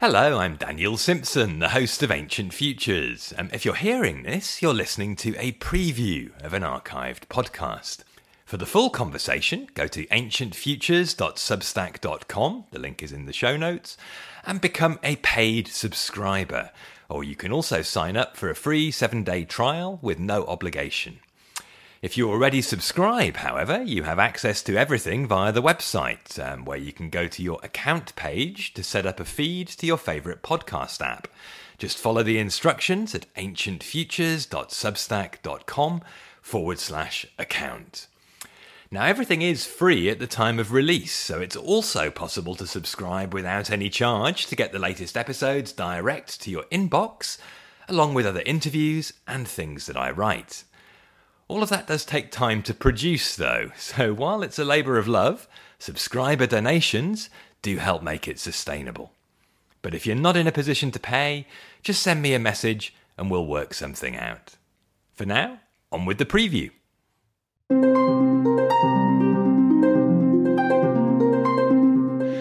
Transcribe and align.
Hello, 0.00 0.38
I'm 0.38 0.54
Daniel 0.54 0.96
Simpson, 0.96 1.58
the 1.58 1.70
host 1.70 2.04
of 2.04 2.12
Ancient 2.12 2.54
Futures. 2.54 3.34
Um, 3.36 3.50
if 3.52 3.64
you're 3.64 3.74
hearing 3.74 4.22
this, 4.22 4.62
you're 4.62 4.72
listening 4.72 5.16
to 5.16 5.34
a 5.36 5.50
preview 5.50 6.30
of 6.40 6.54
an 6.54 6.62
archived 6.62 7.26
podcast. 7.26 8.04
For 8.44 8.58
the 8.58 8.64
full 8.64 8.90
conversation, 8.90 9.66
go 9.74 9.88
to 9.88 10.06
ancientfutures.substack.com, 10.06 12.64
the 12.70 12.78
link 12.78 13.02
is 13.02 13.10
in 13.10 13.26
the 13.26 13.32
show 13.32 13.56
notes, 13.56 13.96
and 14.46 14.60
become 14.60 15.00
a 15.02 15.16
paid 15.16 15.66
subscriber. 15.66 16.70
Or 17.08 17.24
you 17.24 17.34
can 17.34 17.50
also 17.50 17.82
sign 17.82 18.16
up 18.16 18.36
for 18.36 18.50
a 18.50 18.54
free 18.54 18.92
seven 18.92 19.24
day 19.24 19.42
trial 19.42 19.98
with 20.00 20.20
no 20.20 20.44
obligation. 20.44 21.18
If 22.00 22.16
you 22.16 22.30
already 22.30 22.62
subscribe, 22.62 23.38
however, 23.38 23.82
you 23.82 24.04
have 24.04 24.20
access 24.20 24.62
to 24.62 24.76
everything 24.76 25.26
via 25.26 25.50
the 25.50 25.60
website, 25.60 26.38
um, 26.38 26.64
where 26.64 26.78
you 26.78 26.92
can 26.92 27.10
go 27.10 27.26
to 27.26 27.42
your 27.42 27.58
account 27.64 28.14
page 28.14 28.72
to 28.74 28.84
set 28.84 29.04
up 29.04 29.18
a 29.18 29.24
feed 29.24 29.66
to 29.66 29.84
your 29.84 29.98
favourite 29.98 30.42
podcast 30.42 31.04
app. 31.04 31.26
Just 31.76 31.98
follow 31.98 32.22
the 32.22 32.38
instructions 32.38 33.16
at 33.16 33.26
ancientfutures.substack.com 33.34 36.02
forward 36.40 36.78
slash 36.78 37.26
account. 37.36 38.06
Now, 38.92 39.04
everything 39.04 39.42
is 39.42 39.66
free 39.66 40.08
at 40.08 40.20
the 40.20 40.28
time 40.28 40.60
of 40.60 40.70
release, 40.70 41.12
so 41.12 41.40
it's 41.40 41.56
also 41.56 42.12
possible 42.12 42.54
to 42.54 42.68
subscribe 42.68 43.34
without 43.34 43.72
any 43.72 43.90
charge 43.90 44.46
to 44.46 44.54
get 44.54 44.70
the 44.70 44.78
latest 44.78 45.16
episodes 45.16 45.72
direct 45.72 46.40
to 46.42 46.50
your 46.50 46.62
inbox, 46.70 47.38
along 47.88 48.14
with 48.14 48.24
other 48.24 48.44
interviews 48.46 49.14
and 49.26 49.48
things 49.48 49.86
that 49.86 49.96
I 49.96 50.12
write. 50.12 50.62
All 51.48 51.62
of 51.62 51.70
that 51.70 51.86
does 51.86 52.04
take 52.04 52.30
time 52.30 52.62
to 52.64 52.74
produce, 52.74 53.34
though, 53.34 53.70
so 53.74 54.12
while 54.12 54.42
it's 54.42 54.58
a 54.58 54.66
labour 54.66 54.98
of 54.98 55.08
love, 55.08 55.48
subscriber 55.78 56.46
donations 56.46 57.30
do 57.62 57.78
help 57.78 58.02
make 58.02 58.28
it 58.28 58.38
sustainable. 58.38 59.12
But 59.80 59.94
if 59.94 60.04
you're 60.04 60.14
not 60.14 60.36
in 60.36 60.46
a 60.46 60.52
position 60.52 60.90
to 60.90 61.00
pay, 61.00 61.46
just 61.82 62.02
send 62.02 62.20
me 62.20 62.34
a 62.34 62.38
message 62.38 62.94
and 63.16 63.30
we'll 63.30 63.46
work 63.46 63.72
something 63.72 64.14
out. 64.14 64.56
For 65.14 65.24
now, 65.24 65.60
on 65.90 66.04
with 66.04 66.18
the 66.18 66.26
preview. 66.26 66.70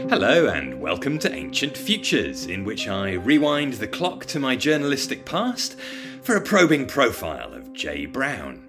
Hello, 0.09 0.49
and 0.49 0.81
welcome 0.81 1.17
to 1.19 1.33
Ancient 1.33 1.77
Futures, 1.77 2.45
in 2.45 2.65
which 2.65 2.89
I 2.89 3.13
rewind 3.13 3.75
the 3.75 3.87
clock 3.87 4.25
to 4.25 4.39
my 4.41 4.57
journalistic 4.57 5.23
past 5.23 5.79
for 6.23 6.35
a 6.35 6.41
probing 6.41 6.87
profile 6.87 7.53
of 7.53 7.71
J. 7.71 8.05
Brown. 8.05 8.66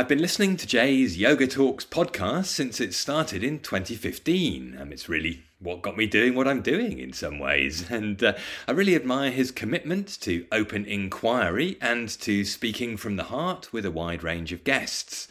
I've 0.00 0.08
been 0.08 0.22
listening 0.22 0.56
to 0.56 0.66
J.'s 0.66 1.18
Yoga 1.18 1.46
Talks 1.46 1.84
podcast 1.84 2.46
since 2.46 2.80
it 2.80 2.94
started 2.94 3.44
in 3.44 3.58
2015. 3.58 4.74
and 4.80 4.94
it's 4.94 5.10
really 5.10 5.42
what 5.58 5.82
got 5.82 5.98
me 5.98 6.06
doing 6.06 6.34
what 6.34 6.48
I'm 6.48 6.62
doing 6.62 6.98
in 6.98 7.12
some 7.12 7.38
ways. 7.38 7.90
And 7.90 8.24
uh, 8.24 8.32
I 8.66 8.72
really 8.72 8.96
admire 8.96 9.30
his 9.30 9.50
commitment 9.50 10.18
to 10.22 10.46
open 10.50 10.86
inquiry 10.86 11.76
and 11.82 12.08
to 12.20 12.46
speaking 12.46 12.96
from 12.96 13.16
the 13.16 13.24
heart 13.24 13.74
with 13.74 13.84
a 13.84 13.90
wide 13.90 14.22
range 14.22 14.54
of 14.54 14.64
guests. 14.64 15.28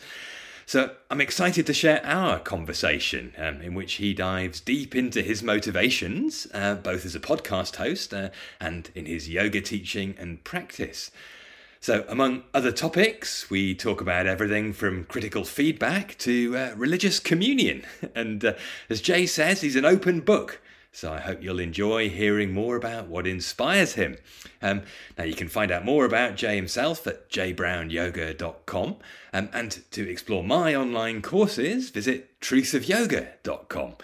So 0.67 0.91
I'm 1.09 1.19
excited 1.19 1.65
to 1.65 1.73
share 1.73 2.05
our 2.05 2.37
conversation, 2.37 3.33
um, 3.39 3.61
in 3.61 3.73
which 3.73 3.93
he 3.93 4.13
dives 4.13 4.61
deep 4.61 4.95
into 4.95 5.23
his 5.23 5.41
motivations, 5.41 6.45
uh, 6.53 6.75
both 6.75 7.07
as 7.07 7.15
a 7.15 7.19
podcast 7.19 7.77
host 7.77 8.13
uh, 8.13 8.29
and 8.61 8.91
in 8.93 9.07
his 9.07 9.29
yoga 9.29 9.61
teaching 9.61 10.13
and 10.19 10.43
practice. 10.43 11.09
So, 11.81 12.03
among 12.09 12.43
other 12.53 12.73
topics, 12.73 13.49
we 13.49 13.73
talk 13.73 14.01
about 14.01 14.27
everything 14.27 14.73
from 14.73 15.05
critical 15.05 15.45
feedback 15.45 16.17
to 16.19 16.57
uh, 16.57 16.73
religious 16.75 17.19
communion. 17.19 17.85
And 18.15 18.43
uh, 18.43 18.53
as 18.89 18.99
J. 18.99 19.25
says, 19.25 19.61
he's 19.61 19.77
an 19.77 19.85
open 19.85 20.19
book. 20.19 20.61
So 20.91 21.13
I 21.13 21.19
hope 21.19 21.41
you'll 21.41 21.59
enjoy 21.59 22.09
hearing 22.09 22.51
more 22.53 22.75
about 22.75 23.07
what 23.07 23.27
inspires 23.27 23.93
him. 23.93 24.17
Um, 24.61 24.81
now, 25.17 25.23
you 25.23 25.35
can 25.35 25.47
find 25.47 25.71
out 25.71 25.85
more 25.85 26.03
about 26.03 26.35
J. 26.35 26.55
himself 26.55 27.05
at 27.07 27.29
jbrownyoga.com. 27.29 28.97
Um, 29.31 29.49
and 29.53 29.83
to 29.91 30.09
explore 30.09 30.43
my 30.43 30.75
online 30.75 31.21
courses, 31.21 31.91
visit 31.91 32.39
truthofyoga.com. 32.41 33.95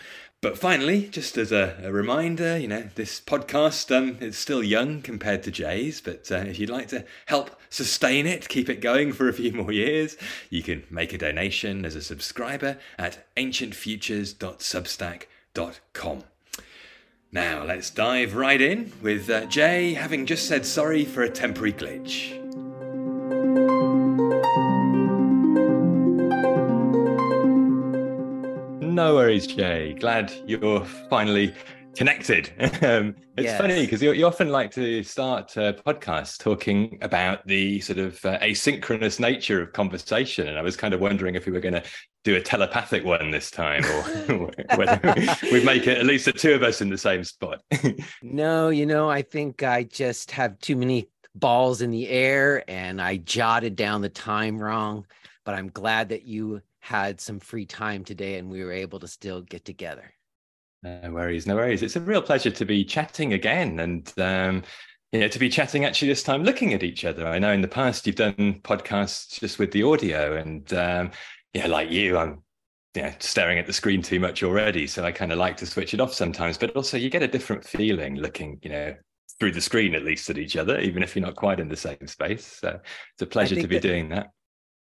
But 0.46 0.58
finally, 0.60 1.08
just 1.08 1.40
as 1.40 1.52
a, 1.52 1.76
a, 1.82 1.92
reminder, 1.92 2.56
you 2.56 2.68
know, 2.68 2.88
this 2.94 3.20
podcast 3.20 3.90
um, 3.90 4.18
is 4.22 4.38
still 4.38 4.62
young 4.62 5.02
compared 5.02 5.42
to 5.42 5.50
J.'s, 5.50 6.02
but 6.02 6.32
uh, 6.32 6.36
if 6.36 6.60
you'd 6.60 6.70
like 6.70 6.88
to 6.90 7.04
help 7.26 7.60
sustain 7.72 8.28
it, 8.28 8.48
keep 8.48 8.70
it 8.70 8.80
going 8.80 9.12
for 9.12 9.28
a 9.28 9.34
few 9.34 9.52
more 9.54 9.72
years, 9.72 10.18
you 10.52 10.62
can 10.62 10.84
make 10.92 11.14
a 11.14 11.18
donation 11.18 11.84
as 11.84 11.96
a 11.96 12.02
subscriber 12.04 12.78
at 13.00 13.26
ancientfutures.substack.com. 13.36 16.24
Now, 17.32 17.64
let's 17.64 17.90
dive 17.90 18.36
right 18.36 18.62
in 18.62 18.92
with 19.02 19.28
uh, 19.32 19.48
J. 19.48 19.96
having 19.96 20.28
just 20.28 20.48
said 20.48 20.68
sorry 20.68 21.06
for 21.06 21.24
a 21.24 21.30
temporary 21.30 21.74
glitch. 21.74 22.45
No 28.96 29.16
worries, 29.16 29.46
Jay. 29.46 29.94
Glad 30.00 30.32
you're 30.48 30.86
finally 31.10 31.54
connected. 31.98 32.50
Um, 32.82 33.16
it's 33.36 33.46
yes. 33.46 33.60
funny 33.60 33.82
because 33.82 34.02
you, 34.02 34.14
you, 34.14 34.26
often 34.26 34.50
like 34.50 34.72
to 34.72 35.04
start 35.04 35.58
uh, 35.58 35.74
podcasts 35.74 36.38
talking 36.38 36.98
about 37.02 37.46
the 37.46 37.82
sort 37.82 38.00
of 38.00 38.24
uh, 38.24 38.40
asynchronous 38.40 39.20
nature 39.20 39.62
of 39.62 39.74
conversation. 39.74 40.48
And 40.48 40.58
I 40.58 40.62
was 40.62 40.78
kind 40.78 40.94
of 40.94 41.02
wondering 41.02 41.36
if 41.36 41.46
we 41.46 41.52
were 41.52 41.60
going 41.60 41.74
to 41.74 41.84
do 42.24 42.38
a 42.38 42.42
telepathic 42.42 43.04
one 43.04 43.32
this 43.32 43.52
time 43.52 43.84
or 43.86 44.52
whether 44.76 45.14
we 45.52 45.64
make 45.66 45.88
it 45.88 45.98
at 45.98 46.06
least 46.06 46.26
the 46.26 46.32
two 46.32 46.54
of 46.54 46.64
us 46.64 46.80
in 46.80 46.90
the 46.90 46.98
same 46.98 47.24
spot. 47.26 47.62
no, 48.24 48.70
you 48.70 48.86
know, 48.86 49.10
I 49.10 49.24
think 49.24 49.64
I 49.64 49.84
just 49.84 50.32
have 50.32 50.58
too 50.60 50.78
many 50.78 51.10
balls 51.34 51.82
in 51.82 51.92
the 51.92 52.08
air 52.08 52.64
and 52.70 53.02
I 53.02 53.18
jotted 53.18 53.76
down 53.76 54.02
the 54.02 54.10
time 54.10 54.58
wrong. 54.58 55.06
But 55.44 55.56
I'm 55.56 55.70
glad 55.70 56.10
that 56.10 56.24
you 56.24 56.62
had 56.86 57.20
some 57.20 57.40
free 57.40 57.66
time 57.66 58.04
today 58.04 58.38
and 58.38 58.48
we 58.48 58.64
were 58.64 58.72
able 58.72 59.00
to 59.00 59.08
still 59.08 59.42
get 59.42 59.66
together. 59.66 60.14
No 60.84 61.14
worries, 61.14 61.48
no 61.48 61.56
worries. 61.56 61.82
It's 61.82 61.96
a 61.96 62.00
real 62.00 62.22
pleasure 62.22 62.52
to 62.52 62.64
be 62.64 62.86
chatting 62.86 63.34
again 63.34 63.80
and 63.80 64.14
um, 64.20 64.62
you 65.12 65.20
know 65.20 65.28
to 65.28 65.40
be 65.40 65.50
chatting 65.50 65.84
actually 65.84 66.10
this 66.10 66.22
time 66.22 66.44
looking 66.44 66.76
at 66.76 66.84
each 66.84 67.04
other. 67.04 67.28
I 67.28 67.40
know 67.40 67.52
in 67.52 67.62
the 67.62 67.68
past 67.68 68.06
you've 68.06 68.18
done 68.18 68.62
podcasts 68.62 69.40
just 69.40 69.58
with 69.58 69.72
the 69.72 69.82
audio 69.82 70.38
and 70.38 70.72
um, 70.74 71.10
yeah, 71.56 71.66
like 71.66 71.90
you, 71.90 72.20
I'm 72.20 72.44
you 72.96 73.02
know, 73.02 73.14
staring 73.18 73.58
at 73.58 73.66
the 73.66 73.74
screen 73.74 74.04
too 74.04 74.20
much 74.20 74.44
already. 74.44 74.86
So 74.86 75.04
I 75.04 75.12
kind 75.12 75.32
of 75.32 75.40
like 75.40 75.58
to 75.58 75.66
switch 75.66 75.96
it 75.96 76.00
off 76.00 76.14
sometimes, 76.14 76.56
but 76.56 76.76
also 76.76 76.98
you 76.98 77.10
get 77.10 77.24
a 77.24 77.28
different 77.28 77.66
feeling 77.66 78.18
looking, 78.18 78.60
you 78.62 78.70
know, 78.70 78.96
through 79.40 79.54
the 79.54 79.62
screen 79.62 79.96
at 79.96 80.06
least 80.06 80.30
at 80.30 80.38
each 80.38 80.56
other, 80.56 80.80
even 80.80 81.02
if 81.02 81.16
you're 81.16 81.26
not 81.26 81.36
quite 81.36 81.60
in 81.60 81.68
the 81.68 81.76
same 81.76 82.06
space. 82.06 82.46
So 82.46 82.80
it's 82.80 83.22
a 83.22 83.26
pleasure 83.26 83.56
to 83.56 83.68
be 83.68 83.78
that, 83.78 83.82
doing 83.82 84.10
that. 84.10 84.28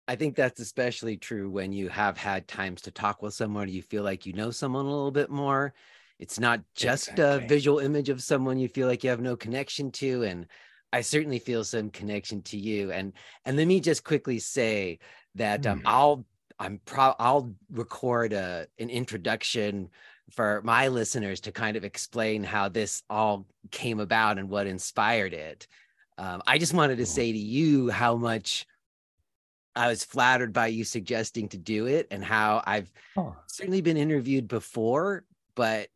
I 0.09 0.17
think 0.17 0.35
that's 0.35 0.61
especially 0.61 1.17
true 1.17 1.49
when 1.49 1.73
you 1.73 1.89
have 1.89 2.17
had 2.17 2.49
times 2.49 2.83
to 2.83 2.91
talk 2.91 3.23
with 3.23 3.35
someone, 3.35 3.69
you 3.69 3.83
feel 3.83 4.03
like 4.03 4.27
you 4.27 4.33
know 4.33 4.51
someone 4.51 4.85
a 4.85 4.89
little 4.89 5.13
bit 5.13 5.31
more. 5.31 5.75
It's 6.19 6.39
not 6.39 6.61
just 6.75 7.11
exactly. 7.11 7.45
a 7.45 7.49
visual 7.49 7.79
image 7.79 8.09
of 8.09 8.23
someone 8.23 8.59
you 8.59 8.69
feel 8.69 8.89
like 8.89 9.05
you 9.05 9.11
have 9.11 9.21
no 9.21 9.37
connection 9.37 9.91
to. 9.93 10.23
And 10.25 10.47
I 10.93 11.01
certainly 11.01 11.39
feel 11.39 11.65
some 11.65 11.91
connection 11.91 12.43
to 12.43 12.59
you. 12.59 12.93
And 12.93 13.13
and 13.45 13.57
let 13.57 13.67
me 13.67 13.81
just 13.81 14.05
quickly 14.05 14.39
say 14.39 14.99
that 15.37 15.67
um, 15.67 15.81
mm. 15.81 15.83
I'll 15.87 16.25
I'm 16.59 16.81
pro 16.85 17.15
I'll 17.19 17.55
record 17.71 18.33
a 18.33 18.67
an 18.79 18.91
introduction 18.91 19.89
for 20.31 20.63
my 20.65 20.89
listeners 20.89 21.41
to 21.41 21.53
kind 21.53 21.77
of 21.77 21.85
explain 21.85 22.43
how 22.43 22.69
this 22.69 23.03
all 23.11 23.47
came 23.71 24.01
about 24.01 24.39
and 24.39 24.49
what 24.49 24.67
inspired 24.67 25.35
it. 25.35 25.67
Um, 26.19 26.43
I 26.47 26.59
just 26.59 26.75
wanted 26.75 26.99
to 26.99 27.07
say 27.07 27.33
to 27.33 27.39
you 27.39 27.91
how 27.91 28.17
much 28.17 28.67
I 29.75 29.89
was 29.89 30.05
flattered 30.05 30.53
by 30.53 30.69
you 30.69 30.85
suggesting 30.85 31.49
to 31.51 31.59
do 31.59 31.87
it 31.87 32.07
and 32.11 32.25
how 32.25 32.63
I've 32.67 32.93
oh. 33.17 33.37
certainly 33.47 33.81
been 33.81 33.97
interviewed 33.97 34.49
before, 34.49 35.25
but 35.55 35.89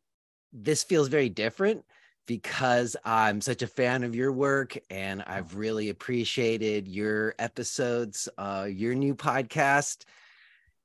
this 0.53 0.82
feels 0.82 1.09
very 1.09 1.28
different 1.28 1.84
because 2.26 2.97
I'm 3.04 3.40
such 3.40 3.62
a 3.62 3.67
fan 3.67 4.02
of 4.02 4.14
your 4.14 4.32
work 4.32 4.76
and 4.90 5.23
I've 5.23 5.55
really 5.55 5.90
appreciated 5.90 6.88
your 6.88 7.34
episodes, 7.38 8.28
uh, 8.38 8.67
your 8.69 8.94
new 8.94 9.14
podcast. 9.14 10.05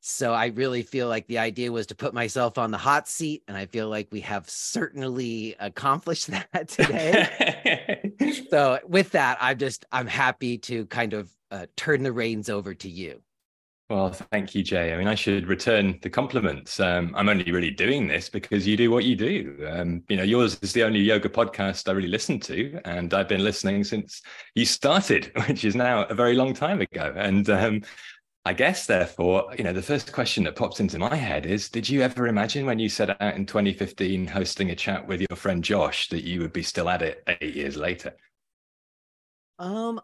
So 0.03 0.33
I 0.33 0.47
really 0.47 0.81
feel 0.81 1.07
like 1.07 1.27
the 1.27 1.37
idea 1.37 1.71
was 1.71 1.85
to 1.87 1.95
put 1.95 2.11
myself 2.11 2.57
on 2.57 2.71
the 2.71 2.77
hot 2.77 3.07
seat, 3.07 3.43
and 3.47 3.55
I 3.55 3.67
feel 3.67 3.87
like 3.87 4.07
we 4.11 4.21
have 4.21 4.49
certainly 4.49 5.55
accomplished 5.59 6.27
that 6.31 6.67
today. 6.67 8.11
so 8.49 8.79
with 8.87 9.11
that, 9.11 9.37
I'm 9.39 9.59
just 9.59 9.85
I'm 9.91 10.07
happy 10.07 10.57
to 10.59 10.87
kind 10.87 11.13
of 11.13 11.31
uh, 11.51 11.67
turn 11.77 12.01
the 12.01 12.11
reins 12.11 12.49
over 12.49 12.73
to 12.73 12.89
you. 12.89 13.21
Well, 13.91 14.11
thank 14.11 14.55
you, 14.55 14.63
Jay. 14.63 14.93
I 14.93 14.97
mean, 14.97 15.09
I 15.09 15.15
should 15.15 15.47
return 15.47 15.99
the 16.01 16.09
compliments. 16.09 16.79
Um, 16.79 17.13
I'm 17.13 17.27
only 17.27 17.51
really 17.51 17.71
doing 17.71 18.07
this 18.07 18.29
because 18.29 18.65
you 18.65 18.77
do 18.77 18.89
what 18.89 19.03
you 19.03 19.17
do. 19.17 19.67
Um, 19.69 20.01
you 20.07 20.15
know, 20.15 20.23
yours 20.23 20.57
is 20.61 20.71
the 20.71 20.83
only 20.83 21.01
yoga 21.01 21.27
podcast 21.27 21.89
I 21.89 21.91
really 21.91 22.07
listen 22.07 22.39
to, 22.39 22.79
and 22.85 23.13
I've 23.13 23.27
been 23.27 23.43
listening 23.43 23.83
since 23.83 24.21
you 24.55 24.65
started, 24.65 25.31
which 25.47 25.65
is 25.65 25.75
now 25.75 26.05
a 26.05 26.15
very 26.15 26.35
long 26.35 26.53
time 26.53 26.79
ago. 26.79 27.13
And 27.17 27.47
um, 27.49 27.81
I 28.43 28.53
guess, 28.53 28.87
therefore, 28.87 29.53
you 29.55 29.63
know, 29.63 29.73
the 29.73 29.83
first 29.83 30.11
question 30.11 30.43
that 30.45 30.55
pops 30.55 30.79
into 30.79 30.97
my 30.97 31.15
head 31.15 31.45
is 31.45 31.69
Did 31.69 31.87
you 31.87 32.01
ever 32.01 32.27
imagine 32.27 32.65
when 32.65 32.79
you 32.79 32.89
set 32.89 33.21
out 33.21 33.35
in 33.35 33.45
2015 33.45 34.25
hosting 34.25 34.71
a 34.71 34.75
chat 34.75 35.07
with 35.07 35.21
your 35.21 35.37
friend 35.37 35.63
Josh 35.63 36.09
that 36.09 36.23
you 36.23 36.39
would 36.41 36.53
be 36.53 36.63
still 36.63 36.89
at 36.89 37.03
it 37.03 37.23
eight 37.27 37.55
years 37.55 37.77
later? 37.77 38.13
Um, 39.59 40.01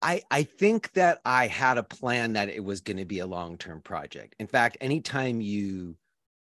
I 0.00 0.22
I 0.30 0.44
think 0.44 0.92
that 0.92 1.20
I 1.24 1.48
had 1.48 1.76
a 1.76 1.82
plan 1.82 2.34
that 2.34 2.48
it 2.48 2.62
was 2.62 2.80
going 2.80 2.98
to 2.98 3.04
be 3.04 3.18
a 3.18 3.26
long-term 3.26 3.80
project. 3.82 4.36
In 4.38 4.46
fact, 4.46 4.76
anytime 4.80 5.40
you 5.40 5.96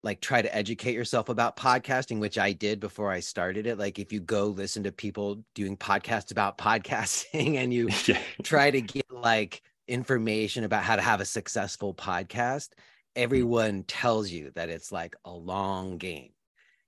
like 0.03 0.21
try 0.21 0.43
to 0.43 0.53
educate 0.53 0.95
yourself 0.95 1.29
about 1.29 1.57
podcasting, 1.57 2.19
which 2.19 2.37
I 2.37 2.53
did 2.53 2.81
before 2.81 3.13
I 3.13 3.21
started 3.21 3.69
it, 3.69 3.79
like 3.79 4.01
if 4.01 4.13
you 4.13 4.19
go 4.19 4.47
listen 4.47 4.83
to 4.83 4.91
people 4.91 5.45
doing 5.55 5.77
podcasts 5.77 6.33
about 6.33 6.59
podcasting 6.59 7.59
and 7.59 7.73
you 7.73 7.89
yeah. 8.07 8.19
try 8.43 8.73
to 8.73 8.81
get 8.81 9.09
like 9.09 9.63
information 9.89 10.65
about 10.65 10.85
how 10.85 10.97
to 10.97 11.03
have 11.03 11.21
a 11.21 11.27
successful 11.27 11.95
podcast, 11.95 12.69
mm. 12.69 12.77
everyone 13.17 13.85
tells 13.85 14.31
you 14.31 14.51
that 14.55 14.69
it's 14.69 14.93
like 14.93 15.17
a 15.25 15.33
long 15.33 15.99
game. 15.99 16.31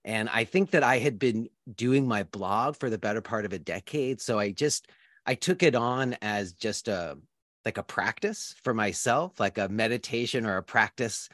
And 0.05 0.29
I 0.29 0.45
think 0.45 0.73
that 0.73 0.83
I 0.83 0.99
had 0.99 1.19
been 1.19 1.49
doing 1.75 2.07
my 2.07 2.25
blog 2.25 2.77
for 2.77 2.91
the 2.91 2.99
better 2.99 3.23
part 3.23 3.47
of 3.47 3.53
a 3.53 3.59
decade. 3.59 4.21
So 4.21 4.39
I 4.39 4.51
just, 4.51 4.89
I 5.25 5.35
took 5.35 5.63
it 5.63 5.75
on 5.75 6.17
as 6.21 6.53
just 6.53 6.89
a, 6.89 7.17
like 7.65 7.79
a 7.79 7.83
practice 7.83 8.55
for 8.63 8.75
myself, 8.75 9.41
like 9.41 9.57
a 9.57 9.69
meditation 9.69 10.45
or 10.45 10.59
a 10.59 10.63
practice 10.63 11.31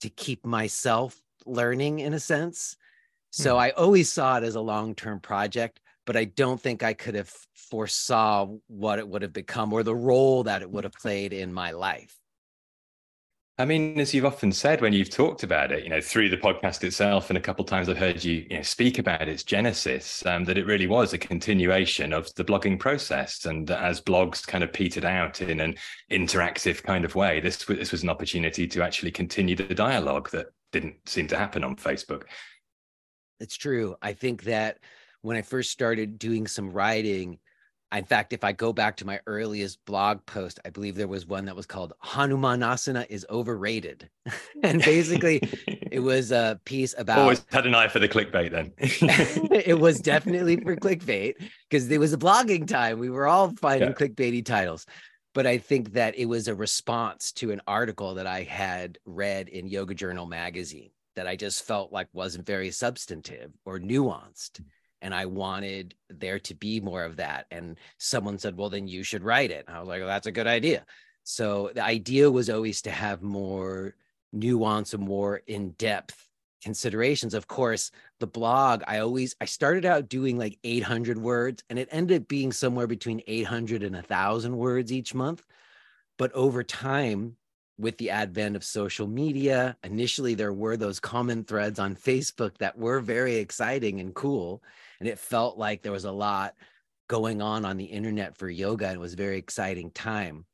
to 0.00 0.08
keep 0.08 0.46
myself 0.46 1.20
learning 1.44 1.98
in 2.00 2.14
a 2.14 2.20
sense. 2.20 2.76
So 3.30 3.54
hmm. 3.54 3.60
I 3.60 3.70
always 3.70 4.10
saw 4.10 4.38
it 4.38 4.44
as 4.44 4.54
a 4.54 4.60
long 4.60 4.94
term 4.94 5.20
project 5.20 5.80
but 6.06 6.16
I 6.16 6.24
don't 6.24 6.60
think 6.60 6.82
I 6.82 6.94
could 6.94 7.14
have 7.14 7.32
foresaw 7.54 8.48
what 8.66 8.98
it 8.98 9.08
would 9.08 9.22
have 9.22 9.32
become 9.32 9.72
or 9.72 9.82
the 9.82 9.94
role 9.94 10.44
that 10.44 10.62
it 10.62 10.70
would 10.70 10.84
have 10.84 10.92
played 10.92 11.32
in 11.32 11.52
my 11.52 11.70
life. 11.70 12.18
I 13.56 13.64
mean, 13.64 14.00
as 14.00 14.12
you've 14.12 14.24
often 14.24 14.50
said 14.50 14.80
when 14.80 14.92
you've 14.92 15.10
talked 15.10 15.44
about 15.44 15.70
it, 15.70 15.84
you 15.84 15.88
know, 15.88 16.00
through 16.00 16.28
the 16.28 16.36
podcast 16.36 16.82
itself, 16.82 17.30
and 17.30 17.36
a 17.36 17.40
couple 17.40 17.64
of 17.64 17.70
times 17.70 17.88
I've 17.88 17.98
heard 17.98 18.24
you, 18.24 18.44
you 18.50 18.56
know, 18.56 18.62
speak 18.62 18.98
about 18.98 19.28
its 19.28 19.44
genesis, 19.44 20.26
um, 20.26 20.44
that 20.46 20.58
it 20.58 20.66
really 20.66 20.88
was 20.88 21.12
a 21.12 21.18
continuation 21.18 22.12
of 22.12 22.34
the 22.34 22.44
blogging 22.44 22.80
process. 22.80 23.44
And 23.44 23.70
as 23.70 24.00
blogs 24.00 24.44
kind 24.44 24.64
of 24.64 24.72
petered 24.72 25.04
out 25.04 25.40
in 25.40 25.60
an 25.60 25.76
interactive 26.10 26.82
kind 26.82 27.04
of 27.04 27.14
way, 27.14 27.38
this 27.38 27.64
this 27.64 27.92
was 27.92 28.02
an 28.02 28.10
opportunity 28.10 28.66
to 28.66 28.82
actually 28.82 29.12
continue 29.12 29.54
the 29.54 29.72
dialogue 29.72 30.30
that 30.30 30.46
didn't 30.72 30.96
seem 31.08 31.28
to 31.28 31.38
happen 31.38 31.62
on 31.62 31.76
Facebook. 31.76 32.24
It's 33.38 33.56
true. 33.56 33.94
I 34.02 34.14
think 34.14 34.42
that 34.44 34.78
when 35.24 35.38
I 35.38 35.42
first 35.42 35.70
started 35.70 36.18
doing 36.18 36.46
some 36.46 36.70
writing, 36.70 37.38
in 37.90 38.04
fact, 38.04 38.34
if 38.34 38.44
I 38.44 38.52
go 38.52 38.72
back 38.74 38.96
to 38.96 39.06
my 39.06 39.20
earliest 39.26 39.82
blog 39.86 40.24
post, 40.26 40.60
I 40.66 40.70
believe 40.70 40.96
there 40.96 41.08
was 41.08 41.26
one 41.26 41.46
that 41.46 41.56
was 41.56 41.64
called 41.64 41.94
Hanumanasana 42.04 43.06
is 43.08 43.24
overrated. 43.30 44.10
and 44.62 44.82
basically, 44.82 45.40
it 45.90 46.00
was 46.02 46.30
a 46.30 46.60
piece 46.66 46.94
about. 46.98 47.18
Always 47.18 47.44
had 47.50 47.66
an 47.66 47.74
eye 47.74 47.88
for 47.88 48.00
the 48.00 48.08
clickbait 48.08 48.50
then. 48.50 48.72
it 48.78 49.78
was 49.78 49.98
definitely 50.00 50.56
for 50.56 50.76
clickbait 50.76 51.36
because 51.70 51.90
it 51.90 51.98
was 51.98 52.12
a 52.12 52.18
blogging 52.18 52.66
time. 52.66 52.98
We 52.98 53.08
were 53.10 53.26
all 53.26 53.54
finding 53.56 53.90
yeah. 53.90 53.94
clickbaity 53.94 54.44
titles. 54.44 54.84
But 55.32 55.46
I 55.46 55.58
think 55.58 55.94
that 55.94 56.16
it 56.16 56.26
was 56.26 56.48
a 56.48 56.54
response 56.54 57.32
to 57.32 57.50
an 57.50 57.62
article 57.66 58.14
that 58.14 58.26
I 58.26 58.42
had 58.42 58.98
read 59.04 59.48
in 59.48 59.66
Yoga 59.66 59.94
Journal 59.94 60.26
magazine 60.26 60.90
that 61.16 61.26
I 61.26 61.34
just 61.34 61.64
felt 61.64 61.92
like 61.92 62.08
wasn't 62.12 62.46
very 62.46 62.70
substantive 62.70 63.52
or 63.64 63.78
nuanced 63.78 64.60
and 65.04 65.14
I 65.14 65.26
wanted 65.26 65.94
there 66.08 66.38
to 66.40 66.54
be 66.54 66.80
more 66.80 67.04
of 67.04 67.16
that. 67.16 67.46
And 67.50 67.78
someone 67.98 68.38
said, 68.38 68.56
well, 68.56 68.70
then 68.70 68.88
you 68.88 69.02
should 69.02 69.22
write 69.22 69.50
it. 69.50 69.66
And 69.68 69.76
I 69.76 69.78
was 69.78 69.88
like, 69.88 70.00
well, 70.00 70.08
that's 70.08 70.26
a 70.26 70.32
good 70.32 70.46
idea. 70.46 70.86
So 71.24 71.70
the 71.74 71.84
idea 71.84 72.30
was 72.30 72.48
always 72.48 72.80
to 72.82 72.90
have 72.90 73.22
more 73.22 73.94
nuance 74.32 74.94
and 74.94 75.04
more 75.04 75.42
in-depth 75.46 76.26
considerations. 76.62 77.34
Of 77.34 77.46
course, 77.46 77.90
the 78.18 78.26
blog, 78.26 78.82
I 78.86 79.00
always 79.00 79.36
I 79.42 79.44
started 79.44 79.84
out 79.84 80.08
doing 80.08 80.38
like 80.38 80.58
800 80.64 81.18
words 81.18 81.62
and 81.68 81.78
it 81.78 81.88
ended 81.92 82.22
up 82.22 82.28
being 82.28 82.50
somewhere 82.50 82.86
between 82.86 83.22
800 83.26 83.82
and 83.82 83.94
1000 83.94 84.56
words 84.56 84.90
each 84.90 85.14
month. 85.14 85.44
But 86.16 86.32
over 86.32 86.64
time, 86.64 87.36
with 87.78 87.98
the 87.98 88.10
advent 88.10 88.56
of 88.56 88.64
social 88.64 89.06
media, 89.06 89.76
initially 89.82 90.34
there 90.34 90.52
were 90.52 90.76
those 90.76 91.00
common 91.00 91.44
threads 91.44 91.78
on 91.78 91.96
Facebook 91.96 92.56
that 92.58 92.78
were 92.78 93.00
very 93.00 93.36
exciting 93.36 94.00
and 94.00 94.14
cool 94.14 94.62
and 95.00 95.08
it 95.08 95.18
felt 95.18 95.58
like 95.58 95.82
there 95.82 95.92
was 95.92 96.04
a 96.04 96.12
lot 96.12 96.54
going 97.08 97.42
on 97.42 97.64
on 97.64 97.76
the 97.76 97.84
internet 97.84 98.36
for 98.36 98.48
yoga 98.48 98.86
and 98.86 98.96
it 98.96 99.00
was 99.00 99.14
a 99.14 99.16
very 99.16 99.38
exciting 99.38 99.90
time. 99.90 100.46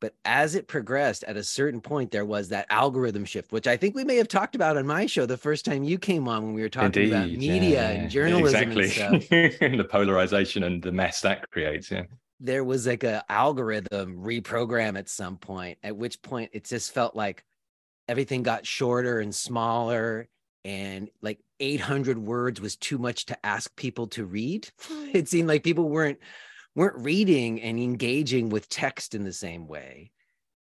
But 0.00 0.14
as 0.26 0.54
it 0.54 0.68
progressed 0.68 1.24
at 1.24 1.38
a 1.38 1.42
certain 1.42 1.80
point 1.80 2.10
there 2.10 2.26
was 2.26 2.50
that 2.50 2.66
algorithm 2.68 3.24
shift 3.24 3.52
which 3.52 3.66
i 3.66 3.74
think 3.74 3.94
we 3.94 4.04
may 4.04 4.16
have 4.16 4.28
talked 4.28 4.54
about 4.54 4.76
on 4.76 4.86
my 4.86 5.06
show 5.06 5.24
the 5.24 5.38
first 5.38 5.64
time 5.64 5.82
you 5.82 5.96
came 5.96 6.28
on 6.28 6.42
when 6.42 6.52
we 6.52 6.60
were 6.60 6.68
talking 6.68 7.04
Indeed, 7.04 7.08
about 7.08 7.28
media 7.30 7.70
yeah, 7.70 7.88
and 7.88 8.10
journalism 8.10 8.72
exactly 8.72 9.48
the 9.76 9.86
polarization 9.88 10.62
and 10.62 10.82
the 10.82 10.92
mess 10.92 11.22
that 11.22 11.50
creates 11.50 11.90
yeah 11.90 12.02
there 12.44 12.62
was 12.62 12.86
like 12.86 13.04
a 13.04 13.24
algorithm 13.30 14.18
reprogram 14.18 14.98
at 14.98 15.08
some 15.08 15.38
point 15.38 15.78
at 15.82 15.96
which 15.96 16.20
point 16.20 16.50
it 16.52 16.64
just 16.64 16.92
felt 16.92 17.16
like 17.16 17.42
everything 18.06 18.42
got 18.42 18.66
shorter 18.66 19.20
and 19.20 19.34
smaller 19.34 20.28
and 20.64 21.08
like 21.22 21.38
800 21.58 22.18
words 22.18 22.60
was 22.60 22.76
too 22.76 22.98
much 22.98 23.26
to 23.26 23.46
ask 23.46 23.74
people 23.76 24.06
to 24.08 24.24
read. 24.24 24.68
It 25.14 25.28
seemed 25.28 25.46
like 25.46 25.62
people 25.62 25.88
weren't 25.88 26.18
weren't 26.74 27.04
reading 27.04 27.62
and 27.62 27.78
engaging 27.78 28.48
with 28.48 28.68
text 28.68 29.14
in 29.14 29.22
the 29.22 29.32
same 29.32 29.68
way. 29.68 30.10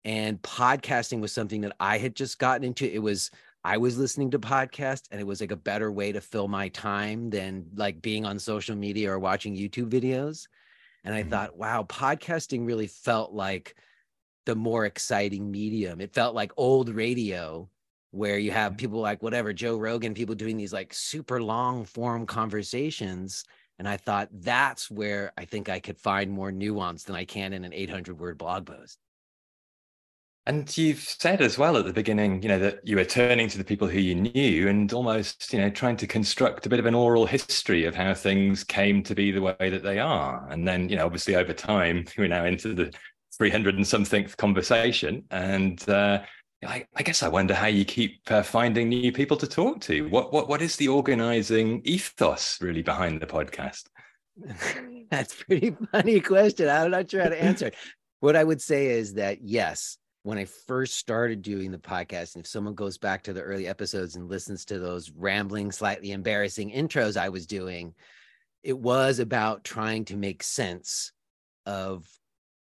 And 0.07 0.41
podcasting 0.41 1.21
was 1.21 1.33
something 1.33 1.61
that 1.61 1.77
i 1.79 1.99
had 1.99 2.17
just 2.17 2.39
gotten 2.39 2.65
into. 2.65 2.93
It 2.93 3.01
was 3.01 3.31
i 3.63 3.77
was 3.77 3.99
listening 3.99 4.31
to 4.31 4.39
podcasts 4.39 5.09
and 5.11 5.21
it 5.21 5.27
was 5.27 5.41
like 5.41 5.53
a 5.53 5.57
better 5.57 5.93
way 5.93 6.13
to 6.13 6.21
fill 6.21 6.49
my 6.49 6.69
time 6.71 7.29
than 7.29 7.67
like 7.75 8.01
being 8.01 8.25
on 8.25 8.39
social 8.39 8.77
media 8.77 9.11
or 9.11 9.19
watching 9.19 9.57
youtube 9.57 9.91
videos 9.91 10.47
and 11.05 11.15
i 11.15 11.21
mm-hmm. 11.21 11.31
thought 11.31 11.57
wow 11.57 11.83
podcasting 11.83 12.67
really 12.67 12.87
felt 12.87 13.33
like 13.33 13.75
the 14.47 14.57
more 14.57 14.87
exciting 14.87 15.51
medium 15.51 16.01
it 16.01 16.15
felt 16.15 16.35
like 16.35 16.53
old 16.57 16.89
radio 16.89 17.69
where 18.11 18.39
you 18.39 18.51
have 18.51 18.77
people 18.77 19.01
like 19.01 19.23
whatever 19.23 19.53
Joe 19.53 19.77
Rogan, 19.77 20.15
people 20.15 20.35
doing 20.35 20.57
these 20.57 20.73
like 20.73 20.95
super 20.95 21.43
long 21.43 21.85
form 21.85 22.27
conversations. 22.27 23.45
And 23.79 23.89
I 23.89 23.97
thought 23.97 24.29
that's 24.33 24.91
where 24.91 25.33
I 25.37 25.45
think 25.45 25.69
I 25.69 25.79
could 25.79 25.99
find 25.99 26.31
more 26.31 26.51
nuance 26.51 27.05
than 27.05 27.17
I 27.17 27.25
can 27.25 27.53
in 27.53 27.65
an 27.65 27.73
800 27.73 28.19
word 28.19 28.39
blog 28.39 28.67
post. 28.67 28.99
And 30.49 30.79
you've 30.79 31.01
said 31.01 31.43
as 31.43 31.59
well 31.59 31.77
at 31.77 31.85
the 31.85 31.93
beginning, 31.93 32.43
you 32.43 32.49
know, 32.49 32.59
that 32.59 32.81
you 32.83 32.97
were 32.97 33.05
turning 33.05 33.49
to 33.49 33.59
the 33.59 33.65
people 33.65 33.87
who 33.87 33.99
you 33.99 34.15
knew 34.15 34.67
and 34.67 34.91
almost, 34.95 35.53
you 35.53 35.61
know, 35.61 35.69
trying 35.69 35.99
to 35.99 36.07
construct 36.07 36.65
a 36.65 36.71
bit 36.71 36.79
of 36.79 36.87
an 36.87 36.95
oral 36.95 37.27
history 37.27 37.85
of 37.85 37.95
how 37.95 38.15
things 38.15 38.65
came 38.65 39.03
to 39.03 39.15
be 39.15 39.31
the 39.31 39.43
way 39.43 39.69
that 39.69 39.83
they 39.83 39.99
are. 39.99 40.49
And 40.51 40.67
then, 40.67 40.89
you 40.89 40.97
know, 40.97 41.05
obviously 41.05 41.37
over 41.37 41.53
time, 41.53 42.07
we're 42.17 42.29
now 42.29 42.47
into 42.47 42.73
the 42.73 42.91
300 43.37 43.75
and 43.75 43.87
something 43.87 44.27
conversation. 44.39 45.23
And 45.31 45.87
uh, 45.87 46.23
I, 46.65 46.87
I, 46.97 47.03
guess 47.03 47.23
I 47.23 47.29
wonder 47.29 47.53
how 47.53 47.67
you 47.67 47.85
keep 47.85 48.19
uh, 48.31 48.43
finding 48.43 48.89
new 48.89 49.13
people 49.13 49.37
to 49.37 49.47
talk 49.47 49.83
to. 49.83 50.09
What 50.09 50.33
what 50.33 50.49
what 50.49 50.63
is 50.63 50.77
the 50.77 50.89
organizing 50.89 51.83
ethos 51.85 52.59
really 52.63 52.83
behind 52.83 53.21
the 53.21 53.27
podcast? 53.27 53.85
That's 55.11 55.35
pretty 55.35 55.77
funny 55.93 56.21
question. 56.21 56.71
I'm 56.71 56.91
not 56.91 57.11
sure 57.11 57.23
how 57.23 57.29
to 57.29 57.43
answer 57.43 57.67
it. 57.67 57.75
what 58.21 58.35
I 58.35 58.45
would 58.45 58.63
say 58.63 58.87
is 58.87 59.13
that 59.15 59.43
yes, 59.43 59.99
when 60.29 60.37
I 60.37 60.45
first 60.45 60.99
started 60.99 61.41
doing 61.41 61.71
the 61.71 61.79
podcast, 61.79 62.35
and 62.35 62.45
if 62.45 62.51
someone 62.51 62.75
goes 62.75 62.99
back 62.99 63.23
to 63.23 63.33
the 63.33 63.41
early 63.41 63.67
episodes 63.67 64.15
and 64.15 64.29
listens 64.29 64.67
to 64.67 64.79
those 64.79 65.11
rambling, 65.11 65.73
slightly 65.73 66.13
embarrassing 66.13 66.71
intros 66.71 67.17
I 67.17 67.31
was 67.31 67.47
doing, 67.47 67.95
it 68.63 68.79
was 68.79 69.21
about 69.21 69.65
trying 69.65 70.05
to 70.05 70.19
make 70.19 70.43
sense 70.43 71.13
of 71.65 72.07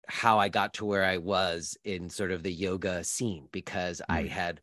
how 0.07 0.39
I 0.39 0.47
got 0.47 0.75
to 0.75 0.85
where 0.85 1.03
I 1.03 1.17
was 1.17 1.77
in 1.83 2.09
sort 2.09 2.31
of 2.31 2.41
the 2.41 2.53
yoga 2.53 3.03
scene 3.03 3.49
because 3.51 3.99
mm. 3.99 4.15
I 4.15 4.27
had, 4.27 4.61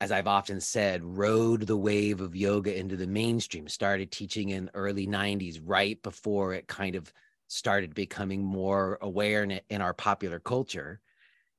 as 0.00 0.12
I've 0.12 0.28
often 0.28 0.60
said, 0.60 1.02
rode 1.02 1.62
the 1.62 1.76
wave 1.76 2.20
of 2.20 2.36
yoga 2.36 2.78
into 2.78 2.94
the 2.94 3.08
mainstream, 3.08 3.66
started 3.66 4.12
teaching 4.12 4.50
in 4.50 4.70
early 4.74 5.08
90s, 5.08 5.60
right 5.60 6.00
before 6.04 6.54
it 6.54 6.68
kind 6.68 6.94
of 6.94 7.12
started 7.48 7.96
becoming 7.96 8.44
more 8.44 8.96
aware 9.02 9.42
in, 9.42 9.60
in 9.70 9.80
our 9.80 9.92
popular 9.92 10.38
culture. 10.38 11.00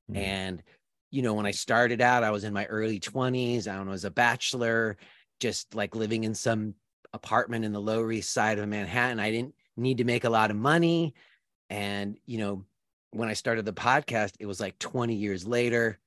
Mm. 0.10 0.18
And, 0.18 0.64
you 1.16 1.22
know, 1.22 1.34
when 1.34 1.46
I 1.46 1.52
started 1.52 2.02
out, 2.02 2.26
I 2.26 2.32
was 2.32 2.44
in 2.44 2.52
my 2.52 2.66
early 2.66 3.00
20s. 3.00 3.70
I 3.70 3.82
was 3.82 4.04
a 4.04 4.12
bachelor, 4.12 4.98
just 5.40 5.74
like 5.74 5.96
living 5.96 6.26
in 6.26 6.36
some 6.36 6.74
apartment 7.14 7.64
in 7.64 7.72
the 7.72 7.80
Lower 7.80 8.12
East 8.12 8.34
Side 8.34 8.60
of 8.60 8.68
Manhattan. 8.68 9.22
I 9.22 9.32
didn't 9.32 9.56
need 9.78 10.00
to 10.00 10.04
make 10.04 10.26
a 10.26 10.30
lot 10.30 10.52
of 10.52 10.58
money. 10.58 11.14
And, 11.70 12.18
you 12.26 12.38
know, 12.38 12.66
when 13.12 13.30
I 13.30 13.34
started 13.34 13.64
the 13.64 13.72
podcast, 13.72 14.34
it 14.42 14.46
was 14.46 14.60
like 14.60 14.78
20 14.80 15.16
years 15.16 15.48
later. 15.48 16.00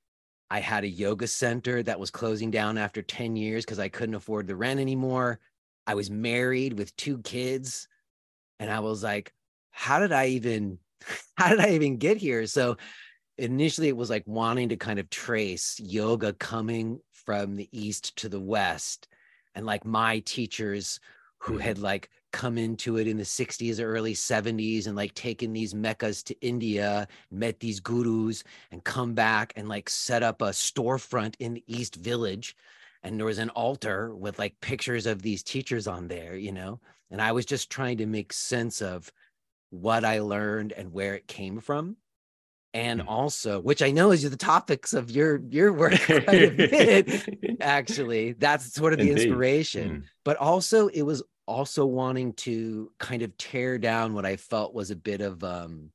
I 0.51 0.61
had 0.61 0.85
a 0.85 0.89
yoga 0.89 1.27
center 1.27 1.83
that 1.85 1.99
was 1.99 2.11
closing 2.11 2.51
down 2.51 2.77
after 2.77 3.01
10 3.01 3.35
years 3.35 3.65
because 3.65 3.79
I 3.79 3.89
couldn't 3.89 4.15
afford 4.15 4.47
the 4.47 4.57
rent 4.57 4.79
anymore. 4.79 5.41
I 5.87 5.95
was 5.95 6.11
married 6.11 6.79
with 6.79 6.95
two 6.97 7.17
kids. 7.23 7.89
And 8.61 8.71
I 8.71 8.81
was 8.81 9.03
like, 9.03 9.33
how 9.71 10.01
did 10.01 10.13
I 10.13 10.27
even, 10.27 10.79
how 11.35 11.49
did 11.49 11.61
I 11.61 11.71
even 11.71 11.97
get 11.97 12.19
here? 12.19 12.47
So 12.47 12.77
initially 13.39 13.89
it 13.89 13.97
was 13.97 14.11
like 14.11 14.25
wanting 14.27 14.69
to 14.69 14.77
kind 14.77 14.99
of 14.99 15.09
trace 15.11 15.79
yoga 15.81 16.33
coming 16.35 17.01
from 17.13 17.57
the 17.57 17.69
east 17.73 18.17
to 18.17 18.29
the 18.29 18.41
west 18.41 19.09
and 19.55 19.67
like 19.67 19.85
my 19.85 20.19
teachers 20.21 21.01
who 21.39 21.55
mm-hmm. 21.55 21.63
had 21.63 21.79
like 21.79 22.11
come 22.33 22.59
into 22.59 22.99
it 22.99 23.09
in 23.09 23.17
the 23.17 23.23
60s 23.23 23.81
or 23.81 23.91
early 23.91 24.15
70s 24.15 24.87
and 24.87 24.97
like 24.97 25.15
taken 25.15 25.53
these 25.53 25.75
meccas 25.75 26.23
to 26.25 26.39
India, 26.41 27.09
met 27.31 27.59
these 27.61 27.81
gurus 27.81 28.45
and 28.71 28.85
come 28.85 29.15
back 29.15 29.53
and 29.57 29.69
like 29.69 29.89
set 29.89 30.23
up 30.23 30.43
a 30.43 30.51
storefront 30.51 31.35
in 31.39 31.55
the 31.55 31.65
East 31.67 31.97
Village. 31.97 32.57
And 33.03 33.19
there 33.19 33.27
was 33.27 33.39
an 33.39 33.51
altar 33.51 34.15
with 34.15 34.39
like 34.39 34.61
pictures 34.61 35.07
of 35.07 35.23
these 35.23 35.43
teachers 35.43 35.87
on 35.87 36.09
there, 36.09 36.37
you 36.37 36.53
know? 36.53 36.81
And 37.11 37.23
I 37.23 37.33
was 37.33 37.47
just 37.47 37.71
trying 37.71 37.97
to 37.99 38.07
make 38.07 38.33
sense 38.33 38.83
of 38.83 39.11
what 39.71 40.05
I 40.05 40.21
learned 40.21 40.73
and 40.73 40.93
where 40.93 41.15
it 41.15 41.29
came 41.29 41.61
from. 41.61 41.97
And 42.75 43.01
mm. 43.01 43.07
also, 43.09 43.61
which 43.61 43.83
I 43.83 43.91
know 43.91 44.11
is 44.13 44.29
the 44.29 44.37
topics 44.37 44.93
of 44.93 45.11
your 45.11 45.41
your 45.49 45.73
work 45.73 45.99
quite 46.03 46.29
a 46.29 46.51
bit, 46.51 47.61
actually. 47.61 48.33
That's 48.33 48.73
sort 48.73 48.93
of 48.93 48.99
the 48.99 49.11
Indeed. 49.11 49.23
inspiration. 49.23 49.91
Mm. 49.91 50.03
But 50.25 50.37
also 50.37 50.89
it 50.89 51.03
was 51.03 51.23
also 51.47 51.87
wanting 51.87 52.35
to 52.35 52.93
kind 52.99 53.23
of 53.23 53.37
tear 53.39 53.79
down 53.79 54.13
what 54.13 54.27
I 54.27 54.37
felt 54.37 54.75
was 54.75 54.91
a 54.91 54.97
bit 54.97 55.23
of 55.23 55.43
um, 55.43 55.91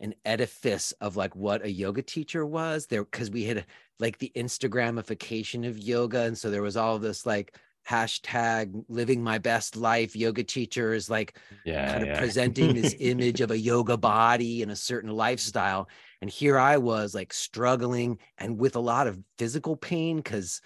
an 0.00 0.14
edifice 0.24 0.92
of 1.00 1.16
like 1.16 1.36
what 1.36 1.64
a 1.64 1.70
yoga 1.70 2.02
teacher 2.02 2.44
was 2.44 2.86
there 2.86 3.04
because 3.04 3.30
we 3.30 3.44
had 3.44 3.66
like 4.00 4.18
the 4.18 4.32
Instagramification 4.34 5.68
of 5.68 5.78
yoga. 5.78 6.22
And 6.22 6.36
so 6.36 6.50
there 6.50 6.62
was 6.62 6.76
all 6.76 6.98
this 6.98 7.26
like 7.26 7.56
hashtag 7.88 8.84
living 8.88 9.22
my 9.22 9.38
best 9.38 9.76
life 9.76 10.14
yoga 10.14 10.44
teachers 10.44 11.10
like 11.10 11.36
yeah, 11.64 11.90
kind 11.90 12.02
of 12.02 12.08
yeah. 12.08 12.18
presenting 12.18 12.74
this 12.74 12.94
image 13.00 13.40
of 13.40 13.50
a 13.50 13.58
yoga 13.58 13.96
body 13.96 14.62
and 14.62 14.70
a 14.70 14.76
certain 14.76 15.10
lifestyle 15.10 15.88
and 16.20 16.30
here 16.30 16.58
i 16.58 16.76
was 16.76 17.14
like 17.14 17.32
struggling 17.32 18.18
and 18.38 18.58
with 18.58 18.76
a 18.76 18.80
lot 18.80 19.06
of 19.08 19.18
physical 19.36 19.76
pain 19.76 20.18
because 20.18 20.60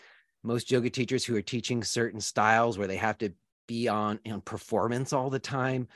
most 0.45 0.71
yoga 0.71 0.91
teachers 0.91 1.25
who 1.25 1.35
are 1.35 1.43
teaching 1.43 1.83
certain 1.83 2.21
styles 2.21 2.77
where 2.77 2.89
they 2.89 2.97
have 2.97 3.17
to 3.17 3.33
be 3.67 3.89
on 3.89 4.21
on 4.31 4.41
performance 4.43 5.13
all 5.13 5.31
the 5.31 5.39
time 5.39 5.89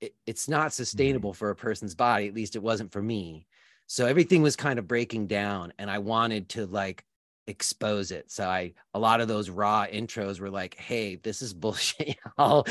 it, 0.00 0.14
it's 0.26 0.48
not 0.48 0.66
mm-hmm. 0.66 0.70
sustainable 0.70 1.30
mm-hmm. 1.30 1.38
for 1.38 1.50
a 1.50 1.56
person's 1.56 1.96
body 1.96 2.28
at 2.28 2.34
least 2.34 2.54
it 2.54 2.62
wasn't 2.62 2.92
for 2.92 3.02
me 3.02 3.46
so 3.88 4.06
everything 4.06 4.42
was 4.42 4.54
kind 4.54 4.78
of 4.78 4.86
breaking 4.86 5.26
down 5.26 5.72
and 5.78 5.90
i 5.90 5.98
wanted 5.98 6.48
to 6.48 6.66
like 6.66 7.04
expose 7.48 8.10
it 8.10 8.30
so 8.30 8.46
i 8.46 8.72
a 8.92 8.98
lot 8.98 9.22
of 9.22 9.26
those 9.26 9.48
raw 9.48 9.86
intros 9.86 10.38
were 10.38 10.50
like 10.50 10.76
hey 10.76 11.16
this 11.16 11.40
is 11.40 11.54
bullshit 11.54 12.16
Y'all. 12.38 12.66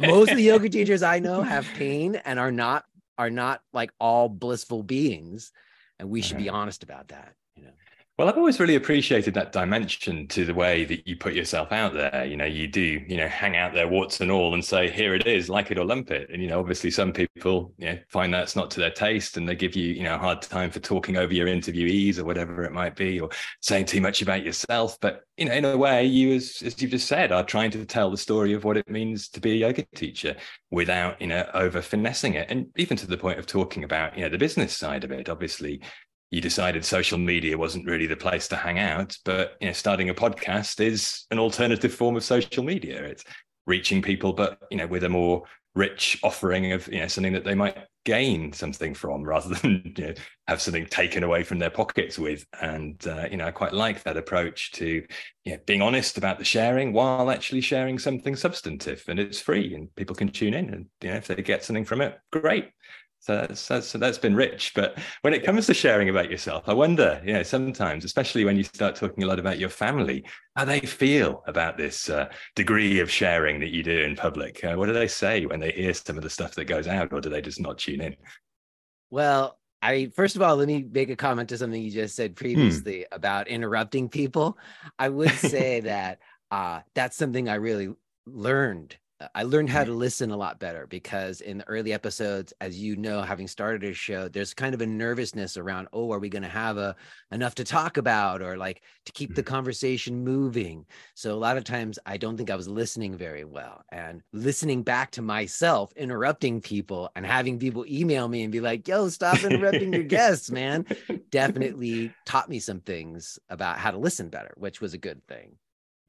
most 0.00 0.30
of 0.30 0.36
the 0.38 0.44
yoga 0.44 0.68
teachers 0.68 1.02
i 1.02 1.18
know 1.18 1.42
have 1.54 1.66
pain 1.76 2.16
and 2.24 2.38
are 2.38 2.50
not 2.50 2.86
are 3.18 3.30
not 3.30 3.60
like 3.74 3.92
all 4.00 4.30
blissful 4.30 4.82
beings 4.82 5.52
and 5.98 6.08
we 6.08 6.22
should 6.22 6.38
be 6.38 6.48
uh-huh. 6.48 6.58
honest 6.58 6.82
about 6.82 7.08
that 7.08 7.34
you 7.54 7.64
know 7.64 7.70
well, 8.18 8.28
I've 8.28 8.36
always 8.36 8.58
really 8.58 8.74
appreciated 8.74 9.32
that 9.34 9.52
dimension 9.52 10.26
to 10.26 10.44
the 10.44 10.52
way 10.52 10.84
that 10.86 11.06
you 11.06 11.16
put 11.16 11.34
yourself 11.34 11.70
out 11.70 11.94
there. 11.94 12.26
You 12.26 12.36
know, 12.36 12.46
you 12.46 12.66
do, 12.66 13.00
you 13.06 13.16
know, 13.16 13.28
hang 13.28 13.56
out 13.56 13.74
there, 13.74 13.86
warts 13.86 14.20
and 14.20 14.28
all, 14.28 14.54
and 14.54 14.64
say, 14.64 14.90
here 14.90 15.14
it 15.14 15.28
is, 15.28 15.48
like 15.48 15.70
it 15.70 15.78
or 15.78 15.84
lump 15.84 16.10
it. 16.10 16.28
And, 16.28 16.42
you 16.42 16.48
know, 16.48 16.58
obviously 16.58 16.90
some 16.90 17.12
people, 17.12 17.72
you 17.78 17.86
know, 17.86 17.98
find 18.08 18.34
that's 18.34 18.56
not 18.56 18.72
to 18.72 18.80
their 18.80 18.90
taste 18.90 19.36
and 19.36 19.48
they 19.48 19.54
give 19.54 19.76
you, 19.76 19.92
you 19.92 20.02
know, 20.02 20.16
a 20.16 20.18
hard 20.18 20.42
time 20.42 20.72
for 20.72 20.80
talking 20.80 21.16
over 21.16 21.32
your 21.32 21.46
interviewees 21.46 22.18
or 22.18 22.24
whatever 22.24 22.64
it 22.64 22.72
might 22.72 22.96
be, 22.96 23.20
or 23.20 23.28
saying 23.62 23.84
too 23.84 24.00
much 24.00 24.20
about 24.20 24.44
yourself. 24.44 24.98
But, 25.00 25.22
you 25.36 25.44
know, 25.44 25.52
in 25.52 25.64
a 25.64 25.76
way, 25.76 26.04
you, 26.04 26.34
as, 26.34 26.60
as 26.66 26.82
you've 26.82 26.90
just 26.90 27.06
said, 27.06 27.30
are 27.30 27.44
trying 27.44 27.70
to 27.70 27.86
tell 27.86 28.10
the 28.10 28.16
story 28.16 28.52
of 28.52 28.64
what 28.64 28.76
it 28.76 28.90
means 28.90 29.28
to 29.28 29.40
be 29.40 29.52
a 29.52 29.68
yoga 29.68 29.86
teacher 29.94 30.34
without, 30.72 31.20
you 31.20 31.28
know, 31.28 31.48
over 31.54 31.80
finessing 31.80 32.34
it. 32.34 32.50
And 32.50 32.66
even 32.74 32.96
to 32.96 33.06
the 33.06 33.16
point 33.16 33.38
of 33.38 33.46
talking 33.46 33.84
about, 33.84 34.16
you 34.16 34.24
know, 34.24 34.28
the 34.28 34.38
business 34.38 34.76
side 34.76 35.04
of 35.04 35.12
it. 35.12 35.28
Obviously, 35.28 35.80
you 36.30 36.40
decided 36.40 36.84
social 36.84 37.18
media 37.18 37.56
wasn't 37.56 37.86
really 37.86 38.06
the 38.06 38.16
place 38.16 38.48
to 38.48 38.56
hang 38.56 38.78
out 38.78 39.16
but 39.24 39.56
you 39.60 39.66
know 39.66 39.72
starting 39.72 40.10
a 40.10 40.14
podcast 40.14 40.80
is 40.80 41.24
an 41.30 41.38
alternative 41.38 41.92
form 41.92 42.16
of 42.16 42.24
social 42.24 42.62
media. 42.62 43.02
It's 43.02 43.24
reaching 43.66 44.02
people 44.02 44.32
but 44.32 44.58
you 44.70 44.78
know 44.78 44.86
with 44.86 45.04
a 45.04 45.08
more 45.08 45.44
rich 45.74 46.18
offering 46.22 46.72
of 46.72 46.88
you 46.88 47.00
know 47.00 47.06
something 47.06 47.32
that 47.32 47.44
they 47.44 47.54
might 47.54 47.76
gain 48.04 48.52
something 48.52 48.94
from 48.94 49.22
rather 49.22 49.54
than 49.54 49.92
you 49.96 50.06
know, 50.06 50.14
have 50.46 50.60
something 50.60 50.86
taken 50.86 51.22
away 51.22 51.42
from 51.44 51.58
their 51.58 51.70
pockets 51.70 52.18
with. 52.18 52.46
And 52.60 53.06
uh, 53.06 53.26
you 53.30 53.36
know 53.36 53.46
i 53.46 53.50
quite 53.50 53.72
like 53.72 54.02
that 54.02 54.16
approach 54.16 54.72
to 54.72 55.04
you 55.44 55.52
know, 55.52 55.58
being 55.66 55.82
honest 55.82 56.18
about 56.18 56.38
the 56.38 56.44
sharing 56.44 56.92
while 56.92 57.30
actually 57.30 57.60
sharing 57.60 57.98
something 57.98 58.36
substantive 58.36 59.04
and 59.08 59.18
it's 59.18 59.40
free 59.40 59.74
and 59.74 59.94
people 59.94 60.16
can 60.16 60.28
tune 60.28 60.54
in 60.54 60.72
and 60.74 60.86
you 61.00 61.10
know 61.10 61.16
if 61.16 61.26
they 61.26 61.36
get 61.36 61.64
something 61.64 61.84
from 61.84 62.00
it 62.00 62.18
great 62.32 62.70
so 63.20 63.36
that's, 63.36 63.66
that's, 63.68 63.86
so 63.88 63.98
that's 63.98 64.18
been 64.18 64.34
rich. 64.34 64.72
But 64.74 64.98
when 65.22 65.34
it 65.34 65.44
comes 65.44 65.66
to 65.66 65.74
sharing 65.74 66.08
about 66.08 66.30
yourself, 66.30 66.64
I 66.66 66.72
wonder, 66.72 67.20
you 67.24 67.32
know, 67.32 67.42
sometimes, 67.42 68.04
especially 68.04 68.44
when 68.44 68.56
you 68.56 68.64
start 68.64 68.96
talking 68.96 69.24
a 69.24 69.26
lot 69.26 69.38
about 69.38 69.58
your 69.58 69.68
family, 69.68 70.24
how 70.56 70.64
they 70.64 70.80
feel 70.80 71.42
about 71.46 71.76
this 71.76 72.08
uh, 72.08 72.28
degree 72.54 73.00
of 73.00 73.10
sharing 73.10 73.60
that 73.60 73.70
you 73.70 73.82
do 73.82 74.00
in 74.00 74.16
public. 74.16 74.64
Uh, 74.64 74.74
what 74.74 74.86
do 74.86 74.92
they 74.92 75.08
say 75.08 75.46
when 75.46 75.60
they 75.60 75.72
hear 75.72 75.92
some 75.94 76.16
of 76.16 76.22
the 76.22 76.30
stuff 76.30 76.54
that 76.54 76.66
goes 76.66 76.86
out, 76.86 77.12
or 77.12 77.20
do 77.20 77.28
they 77.28 77.42
just 77.42 77.60
not 77.60 77.78
tune 77.78 78.00
in? 78.00 78.16
Well, 79.10 79.58
I 79.82 79.92
mean, 79.92 80.10
first 80.10 80.36
of 80.36 80.42
all, 80.42 80.56
let 80.56 80.68
me 80.68 80.86
make 80.90 81.10
a 81.10 81.16
comment 81.16 81.48
to 81.50 81.58
something 81.58 81.80
you 81.80 81.90
just 81.90 82.16
said 82.16 82.30
hmm. 82.30 82.36
previously 82.36 82.98
hmm. 83.00 83.14
about 83.14 83.48
interrupting 83.48 84.08
people. 84.08 84.58
I 84.98 85.08
would 85.08 85.30
say 85.32 85.80
that 85.80 86.20
uh, 86.50 86.80
that's 86.94 87.16
something 87.16 87.48
I 87.48 87.56
really 87.56 87.90
learned 88.26 88.96
Uh, 89.20 89.28
I 89.34 89.42
learned 89.42 89.70
how 89.70 89.84
to 89.84 89.90
mm-hmm. 89.90 90.00
listen 90.00 90.30
a 90.30 90.36
lot 90.36 90.58
better 90.58 90.86
because 90.86 91.40
in 91.40 91.58
the 91.58 91.68
early 91.68 91.92
episodes, 91.92 92.52
as 92.60 92.78
you 92.78 92.96
know, 92.96 93.22
having 93.22 93.48
started 93.48 93.84
a 93.84 93.92
show, 93.92 94.28
there's 94.28 94.54
kind 94.54 94.74
of 94.74 94.80
a 94.80 94.86
nervousness 94.86 95.56
around, 95.56 95.88
oh, 95.92 96.12
are 96.12 96.18
we 96.18 96.28
going 96.28 96.42
to 96.42 96.48
have 96.48 96.76
a 96.76 96.96
enough 97.32 97.54
to 97.56 97.64
talk 97.64 97.96
about 97.96 98.42
or 98.42 98.56
like 98.56 98.82
to 99.06 99.12
keep 99.12 99.34
the 99.34 99.42
mm-hmm. 99.42 99.54
conversation 99.54 100.24
moving? 100.24 100.86
So 101.14 101.34
a 101.34 101.36
lot 101.36 101.56
of 101.56 101.64
times 101.64 101.98
I 102.06 102.16
don't 102.16 102.36
think 102.36 102.50
I 102.50 102.56
was 102.56 102.68
listening 102.68 103.16
very 103.16 103.44
well 103.44 103.82
and 103.90 104.22
listening 104.32 104.82
back 104.82 105.12
to 105.12 105.22
myself, 105.22 105.92
interrupting 105.96 106.60
people 106.60 107.10
and 107.16 107.26
having 107.26 107.58
people 107.58 107.84
email 107.88 108.28
me 108.28 108.42
and 108.42 108.52
be 108.52 108.60
like, 108.60 108.86
yo, 108.86 109.08
stop 109.08 109.42
interrupting 109.42 109.92
your 109.92 110.02
guests, 110.04 110.50
man. 110.50 110.86
Definitely 111.30 112.12
taught 112.26 112.48
me 112.48 112.58
some 112.58 112.80
things 112.80 113.38
about 113.48 113.78
how 113.78 113.90
to 113.90 113.98
listen 113.98 114.28
better, 114.28 114.54
which 114.56 114.80
was 114.80 114.94
a 114.94 114.98
good 114.98 115.26
thing. 115.26 115.56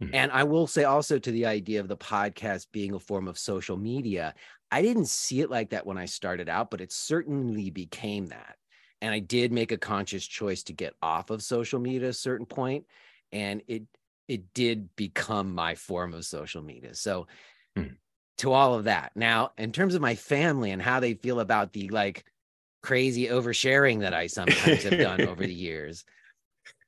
Mm-hmm. 0.01 0.15
And 0.15 0.31
I 0.31 0.43
will 0.43 0.67
say 0.67 0.83
also 0.83 1.19
to 1.19 1.31
the 1.31 1.45
idea 1.45 1.79
of 1.79 1.87
the 1.87 1.97
podcast 1.97 2.67
being 2.71 2.93
a 2.93 2.99
form 2.99 3.27
of 3.27 3.37
social 3.37 3.77
media, 3.77 4.33
I 4.71 4.81
didn't 4.81 5.07
see 5.07 5.41
it 5.41 5.49
like 5.49 5.71
that 5.71 5.85
when 5.85 5.97
I 5.97 6.05
started 6.05 6.47
out, 6.47 6.71
but 6.71 6.81
it 6.81 6.91
certainly 6.91 7.69
became 7.69 8.27
that. 8.27 8.55
And 9.01 9.13
I 9.13 9.19
did 9.19 9.51
make 9.51 9.71
a 9.71 9.77
conscious 9.77 10.25
choice 10.25 10.63
to 10.63 10.73
get 10.73 10.93
off 11.01 11.29
of 11.29 11.41
social 11.41 11.79
media 11.79 12.07
at 12.07 12.11
a 12.11 12.13
certain 12.13 12.45
point, 12.45 12.85
and 13.31 13.61
it 13.67 13.83
it 14.27 14.53
did 14.53 14.95
become 14.95 15.55
my 15.55 15.75
form 15.75 16.13
of 16.13 16.25
social 16.25 16.61
media. 16.61 16.93
So 16.93 17.27
mm-hmm. 17.77 17.93
to 18.39 18.51
all 18.51 18.75
of 18.75 18.83
that. 18.83 19.11
Now, 19.15 19.53
in 19.57 19.71
terms 19.71 19.95
of 19.95 20.01
my 20.01 20.15
family 20.15 20.71
and 20.71 20.81
how 20.81 20.99
they 20.99 21.15
feel 21.15 21.39
about 21.39 21.73
the 21.73 21.89
like 21.89 22.25
crazy 22.81 23.27
oversharing 23.27 24.01
that 24.01 24.13
I 24.13 24.27
sometimes 24.27 24.83
have 24.83 24.99
done 24.99 25.21
over 25.21 25.45
the 25.45 25.53
years. 25.53 26.05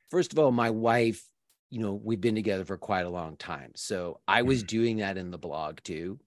First 0.09 0.33
of 0.33 0.39
all, 0.39 0.51
my 0.51 0.69
wife 0.69 1.23
you 1.71 1.79
know, 1.79 1.93
we've 2.03 2.21
been 2.21 2.35
together 2.35 2.65
for 2.65 2.77
quite 2.77 3.05
a 3.05 3.09
long 3.09 3.37
time. 3.37 3.71
So 3.75 4.19
I 4.27 4.43
was 4.43 4.59
mm-hmm. 4.59 4.77
doing 4.77 4.97
that 4.97 5.17
in 5.17 5.31
the 5.31 5.37
blog 5.37 5.79
too. 5.83 6.19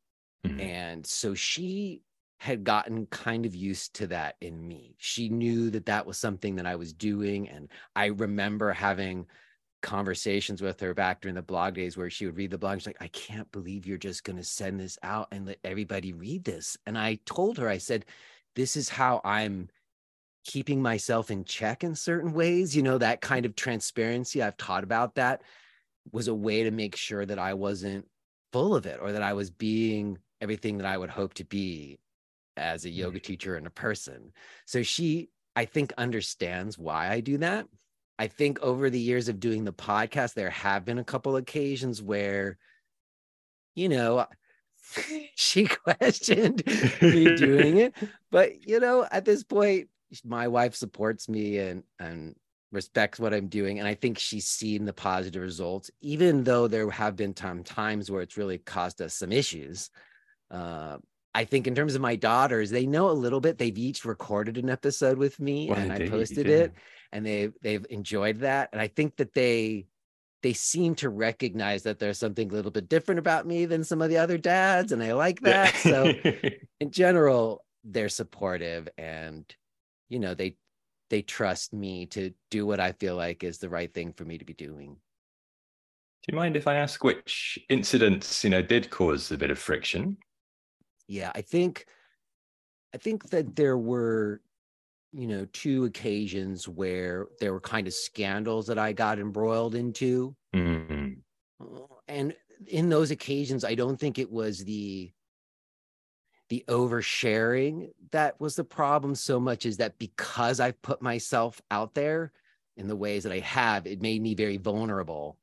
Mm-hmm. 0.44 0.60
And 0.60 1.06
so 1.06 1.34
she 1.34 2.02
had 2.38 2.64
gotten 2.64 3.06
kind 3.06 3.46
of 3.46 3.54
used 3.54 3.94
to 3.96 4.06
that 4.08 4.36
in 4.40 4.66
me. 4.66 4.96
She 4.98 5.28
knew 5.28 5.70
that 5.70 5.86
that 5.86 6.06
was 6.06 6.18
something 6.18 6.56
that 6.56 6.66
I 6.66 6.76
was 6.76 6.92
doing. 6.92 7.48
And 7.48 7.68
I 7.94 8.06
remember 8.06 8.72
having 8.72 9.26
conversations 9.82 10.62
with 10.62 10.80
her 10.80 10.94
back 10.94 11.20
during 11.20 11.34
the 11.34 11.42
blog 11.42 11.74
days 11.74 11.96
where 11.96 12.10
she 12.10 12.24
would 12.24 12.36
read 12.36 12.50
the 12.50 12.58
blog. 12.58 12.78
She's 12.78 12.86
like, 12.86 12.96
I 13.00 13.08
can't 13.08 13.50
believe 13.52 13.86
you're 13.86 13.98
just 13.98 14.24
going 14.24 14.38
to 14.38 14.44
send 14.44 14.80
this 14.80 14.98
out 15.02 15.28
and 15.30 15.46
let 15.46 15.58
everybody 15.62 16.14
read 16.14 16.44
this. 16.44 16.76
And 16.86 16.98
I 16.98 17.18
told 17.26 17.58
her, 17.58 17.68
I 17.68 17.78
said, 17.78 18.06
this 18.56 18.76
is 18.76 18.88
how 18.88 19.20
I'm 19.24 19.68
keeping 20.44 20.82
myself 20.82 21.30
in 21.30 21.44
check 21.44 21.84
in 21.84 21.94
certain 21.94 22.32
ways 22.32 22.76
you 22.76 22.82
know 22.82 22.98
that 22.98 23.20
kind 23.20 23.46
of 23.46 23.56
transparency 23.56 24.42
i've 24.42 24.56
taught 24.56 24.84
about 24.84 25.14
that 25.14 25.42
was 26.12 26.28
a 26.28 26.34
way 26.34 26.64
to 26.64 26.70
make 26.70 26.96
sure 26.96 27.24
that 27.24 27.38
i 27.38 27.54
wasn't 27.54 28.06
full 28.52 28.74
of 28.74 28.86
it 28.86 28.98
or 29.00 29.12
that 29.12 29.22
i 29.22 29.32
was 29.32 29.50
being 29.50 30.18
everything 30.40 30.78
that 30.78 30.86
i 30.86 30.96
would 30.96 31.10
hope 31.10 31.34
to 31.34 31.44
be 31.44 31.98
as 32.56 32.84
a 32.84 32.90
yoga 32.90 33.18
teacher 33.18 33.56
and 33.56 33.66
a 33.66 33.70
person. 33.70 34.32
So 34.66 34.82
she 34.82 35.30
i 35.56 35.64
think 35.64 35.92
understands 35.96 36.78
why 36.78 37.10
i 37.10 37.20
do 37.20 37.38
that. 37.38 37.66
I 38.18 38.28
think 38.28 38.60
over 38.60 38.90
the 38.90 39.00
years 39.00 39.28
of 39.28 39.40
doing 39.40 39.64
the 39.64 39.72
podcast 39.72 40.34
there 40.34 40.50
have 40.50 40.84
been 40.84 40.98
a 40.98 41.04
couple 41.04 41.36
occasions 41.36 42.02
where 42.02 42.58
you 43.74 43.88
know 43.88 44.26
she 45.34 45.66
questioned 45.84 46.62
me 47.00 47.36
doing 47.36 47.76
it. 47.78 47.94
But 48.30 48.66
you 48.66 48.80
know 48.80 49.06
at 49.10 49.24
this 49.24 49.42
point 49.42 49.88
my 50.24 50.48
wife 50.48 50.74
supports 50.74 51.28
me 51.28 51.58
and 51.58 51.82
and 51.98 52.34
respects 52.72 53.20
what 53.20 53.32
I'm 53.32 53.46
doing. 53.46 53.78
And 53.78 53.86
I 53.86 53.94
think 53.94 54.18
she's 54.18 54.46
seen 54.48 54.84
the 54.84 54.92
positive 54.92 55.42
results, 55.42 55.90
even 56.00 56.44
though 56.44 56.66
there 56.66 56.90
have 56.90 57.16
been 57.16 57.32
time 57.32 57.62
times 57.62 58.10
where 58.10 58.20
it's 58.20 58.36
really 58.36 58.58
caused 58.58 59.00
us 59.00 59.14
some 59.14 59.32
issues. 59.32 59.90
Uh, 60.50 60.98
I 61.34 61.44
think 61.44 61.66
in 61.66 61.74
terms 61.74 61.94
of 61.94 62.00
my 62.00 62.16
daughters, 62.16 62.70
they 62.70 62.86
know 62.86 63.10
a 63.10 63.12
little 63.12 63.40
bit. 63.40 63.58
They've 63.58 63.76
each 63.76 64.04
recorded 64.04 64.58
an 64.58 64.70
episode 64.70 65.18
with 65.18 65.40
me 65.40 65.68
well, 65.70 65.78
and 65.78 65.92
I 65.92 66.08
posted 66.08 66.48
it 66.48 66.72
and 67.14 67.24
they 67.24 67.50
they've 67.62 67.86
enjoyed 67.88 68.40
that. 68.40 68.68
And 68.72 68.80
I 68.82 68.88
think 68.88 69.16
that 69.16 69.32
they 69.32 69.86
they 70.42 70.52
seem 70.52 70.94
to 70.96 71.08
recognize 71.08 71.84
that 71.84 71.98
there's 71.98 72.18
something 72.18 72.50
a 72.50 72.52
little 72.52 72.70
bit 72.70 72.88
different 72.88 73.18
about 73.18 73.46
me 73.46 73.64
than 73.64 73.82
some 73.82 74.02
of 74.02 74.10
the 74.10 74.18
other 74.18 74.36
dads. 74.36 74.92
And 74.92 75.02
I 75.02 75.14
like 75.14 75.40
that. 75.40 75.74
so 75.76 76.12
in 76.80 76.90
general, 76.90 77.64
they're 77.82 78.10
supportive 78.10 78.88
and 78.98 79.46
you 80.08 80.18
know, 80.18 80.34
they 80.34 80.56
they 81.10 81.22
trust 81.22 81.72
me 81.72 82.06
to 82.06 82.32
do 82.50 82.66
what 82.66 82.80
I 82.80 82.92
feel 82.92 83.16
like 83.16 83.44
is 83.44 83.58
the 83.58 83.68
right 83.68 83.92
thing 83.92 84.12
for 84.12 84.24
me 84.24 84.38
to 84.38 84.44
be 84.44 84.54
doing. 84.54 84.94
Do 84.94 86.32
you 86.32 86.36
mind 86.36 86.56
if 86.56 86.66
I 86.66 86.76
ask 86.76 87.04
which 87.04 87.58
incidents, 87.68 88.42
you 88.42 88.50
know, 88.50 88.62
did 88.62 88.90
cause 88.90 89.30
a 89.30 89.36
bit 89.36 89.50
of 89.50 89.58
friction? 89.58 90.16
Yeah, 91.06 91.30
I 91.34 91.42
think 91.42 91.86
I 92.94 92.98
think 92.98 93.28
that 93.30 93.54
there 93.56 93.76
were 93.76 94.40
you 95.12 95.26
know 95.26 95.46
two 95.52 95.84
occasions 95.84 96.66
where 96.66 97.26
there 97.40 97.52
were 97.52 97.60
kind 97.60 97.86
of 97.86 97.94
scandals 97.94 98.66
that 98.68 98.78
I 98.78 98.92
got 98.92 99.18
embroiled 99.18 99.74
into. 99.74 100.34
Mm-hmm. 100.54 101.20
And 102.08 102.34
in 102.66 102.88
those 102.88 103.10
occasions 103.10 103.64
I 103.64 103.74
don't 103.74 103.98
think 104.00 104.18
it 104.18 104.30
was 104.30 104.64
the 104.64 105.12
the 106.48 106.64
oversharing 106.68 107.90
that 108.10 108.38
was 108.40 108.54
the 108.54 108.64
problem 108.64 109.14
so 109.14 109.40
much 109.40 109.66
is 109.66 109.78
that 109.78 109.98
because 109.98 110.60
I've 110.60 110.80
put 110.82 111.02
myself 111.02 111.60
out 111.70 111.94
there 111.94 112.32
in 112.76 112.86
the 112.86 112.96
ways 112.96 113.22
that 113.22 113.32
I 113.32 113.40
have, 113.40 113.86
it 113.86 114.02
made 114.02 114.20
me 114.20 114.34
very 114.34 114.56
vulnerable 114.56 115.38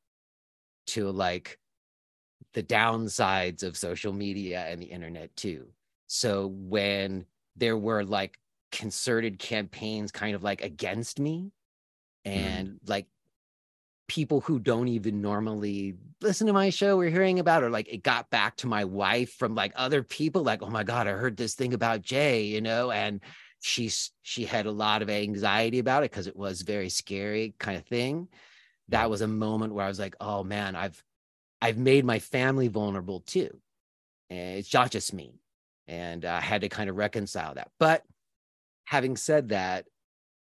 to 0.87 1.09
like 1.09 1.57
the 2.53 2.63
downsides 2.63 3.63
of 3.63 3.77
social 3.77 4.13
media 4.13 4.65
and 4.67 4.81
the 4.81 4.87
internet 4.87 5.35
too. 5.35 5.67
So 6.07 6.47
when 6.47 7.25
there 7.55 7.77
were 7.77 8.03
like 8.03 8.37
concerted 8.71 9.39
campaigns 9.39 10.11
kind 10.11 10.35
of 10.35 10.43
like 10.43 10.61
against 10.61 11.19
me 11.19 11.51
and 12.25 12.69
mm. 12.69 12.89
like 12.89 13.07
people 14.11 14.41
who 14.41 14.59
don't 14.59 14.89
even 14.89 15.21
normally 15.21 15.95
listen 16.21 16.45
to 16.45 16.51
my 16.51 16.69
show 16.69 16.97
we're 16.97 17.09
hearing 17.09 17.39
about 17.39 17.63
or 17.63 17.69
like 17.69 17.87
it 17.87 18.03
got 18.03 18.29
back 18.29 18.57
to 18.57 18.67
my 18.67 18.83
wife 18.83 19.31
from 19.35 19.55
like 19.55 19.71
other 19.77 20.03
people 20.03 20.43
like 20.43 20.61
oh 20.61 20.69
my 20.69 20.83
god 20.83 21.07
i 21.07 21.11
heard 21.11 21.37
this 21.37 21.55
thing 21.55 21.73
about 21.73 22.01
J. 22.01 22.43
you 22.43 22.59
know 22.59 22.91
and 22.91 23.21
she's 23.61 24.11
she 24.21 24.43
had 24.43 24.65
a 24.65 24.71
lot 24.71 25.01
of 25.01 25.09
anxiety 25.09 25.79
about 25.79 26.03
it 26.03 26.11
because 26.11 26.27
it 26.27 26.35
was 26.35 26.61
very 26.61 26.89
scary 26.89 27.53
kind 27.57 27.77
of 27.77 27.85
thing. 27.85 28.27
That 28.89 29.09
was 29.09 29.21
a 29.21 29.27
moment 29.27 29.73
where 29.73 29.85
i 29.85 29.87
was 29.87 29.99
like 29.99 30.17
oh 30.19 30.43
man 30.43 30.75
i've 30.75 31.01
i've 31.61 31.77
made 31.77 32.03
my 32.03 32.19
family 32.19 32.67
vulnerable 32.67 33.21
too. 33.21 33.49
And 34.29 34.57
it's 34.59 34.73
not 34.73 34.91
just 34.91 35.13
me. 35.13 35.39
And 35.87 36.25
i 36.25 36.41
had 36.41 36.61
to 36.61 36.69
kind 36.69 36.89
of 36.89 36.97
reconcile 36.97 37.53
that. 37.53 37.69
But 37.79 38.03
having 38.83 39.15
said 39.15 39.49
that 39.49 39.85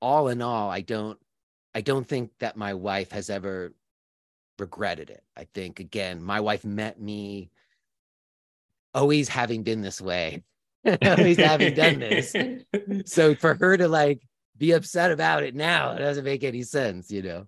all 0.01 0.29
in 0.29 0.41
all 0.41 0.71
i 0.71 0.81
don't 0.81 1.19
I 1.75 1.81
don't 1.81 2.07
think 2.07 2.31
that 2.41 2.57
my 2.57 2.75
wife 2.75 3.13
has 3.13 3.31
ever 3.31 3.73
regretted 4.59 5.11
it. 5.11 5.23
I 5.37 5.45
think 5.55 5.81
again, 5.81 6.23
my 6.23 6.41
wife 6.41 6.65
met 6.65 7.01
me 7.01 7.51
always 8.95 9.29
having 9.29 9.63
been 9.63 9.81
this 9.81 10.01
way, 10.01 10.45
always 11.03 11.39
having 11.39 11.75
done 11.75 11.99
this. 11.99 12.35
So 13.07 13.35
for 13.35 13.55
her 13.55 13.77
to 13.77 13.89
like 13.89 14.21
be 14.59 14.73
upset 14.73 15.11
about 15.11 15.43
it 15.43 15.55
now, 15.55 15.93
it 15.93 15.99
doesn't 15.99 16.25
make 16.25 16.45
any 16.45 16.63
sense, 16.63 17.11
you 17.11 17.23
know. 17.23 17.47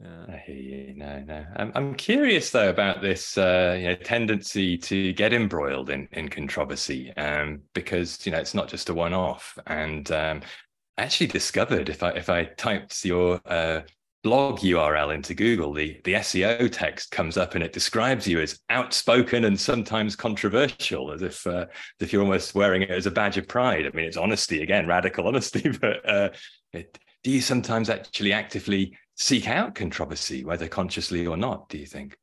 Yeah. 0.00 0.26
I 0.28 0.36
hear 0.44 0.56
you. 0.56 0.94
No, 0.94 1.20
no. 1.20 1.44
I'm, 1.56 1.72
I'm 1.74 1.94
curious 1.94 2.50
though 2.50 2.68
about 2.68 3.00
this, 3.00 3.38
uh, 3.38 3.76
you 3.78 3.88
know, 3.88 3.94
tendency 3.94 4.76
to 4.78 5.12
get 5.14 5.32
embroiled 5.32 5.88
in 5.90 6.06
in 6.12 6.28
controversy, 6.28 7.16
um, 7.16 7.62
because 7.72 8.24
you 8.26 8.32
know 8.32 8.38
it's 8.38 8.54
not 8.54 8.68
just 8.68 8.90
a 8.90 8.94
one-off, 8.94 9.58
and 9.66 10.10
um, 10.12 10.42
I 10.42 10.65
actually 10.98 11.26
discovered 11.28 11.88
if 11.88 12.02
I 12.02 12.10
if 12.10 12.28
I 12.28 12.44
typed 12.44 13.04
your 13.04 13.40
uh, 13.46 13.82
blog 14.22 14.58
URL 14.58 15.14
into 15.14 15.34
Google, 15.34 15.72
the 15.72 16.00
the 16.04 16.14
SEO 16.14 16.70
text 16.70 17.10
comes 17.10 17.36
up 17.36 17.54
and 17.54 17.62
it 17.62 17.72
describes 17.72 18.26
you 18.26 18.40
as 18.40 18.58
outspoken 18.70 19.44
and 19.44 19.58
sometimes 19.58 20.16
controversial, 20.16 21.12
as 21.12 21.22
if 21.22 21.46
uh, 21.46 21.66
if 22.00 22.12
you're 22.12 22.22
almost 22.22 22.54
wearing 22.54 22.82
it 22.82 22.90
as 22.90 23.06
a 23.06 23.10
badge 23.10 23.36
of 23.38 23.46
pride. 23.46 23.86
I 23.86 23.90
mean, 23.90 24.06
it's 24.06 24.16
honesty 24.16 24.62
again, 24.62 24.86
radical 24.86 25.26
honesty. 25.26 25.70
But 25.80 26.08
uh, 26.08 26.30
it, 26.72 26.98
do 27.22 27.30
you 27.30 27.40
sometimes 27.40 27.90
actually 27.90 28.32
actively 28.32 28.96
seek 29.16 29.48
out 29.48 29.74
controversy, 29.74 30.44
whether 30.44 30.68
consciously 30.68 31.26
or 31.26 31.36
not? 31.36 31.68
Do 31.68 31.78
you 31.78 31.86
think? 31.86 32.16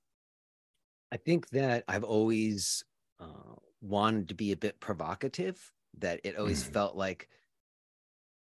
I 1.12 1.18
think 1.18 1.48
that 1.50 1.84
I've 1.88 2.04
always 2.04 2.84
uh, 3.20 3.56
wanted 3.82 4.30
to 4.30 4.36
be 4.36 4.52
a 4.52 4.58
bit 4.58 4.80
provocative. 4.80 5.58
That 6.00 6.22
it 6.24 6.38
always 6.38 6.64
mm. 6.64 6.74
felt 6.74 6.96
like 6.96 7.30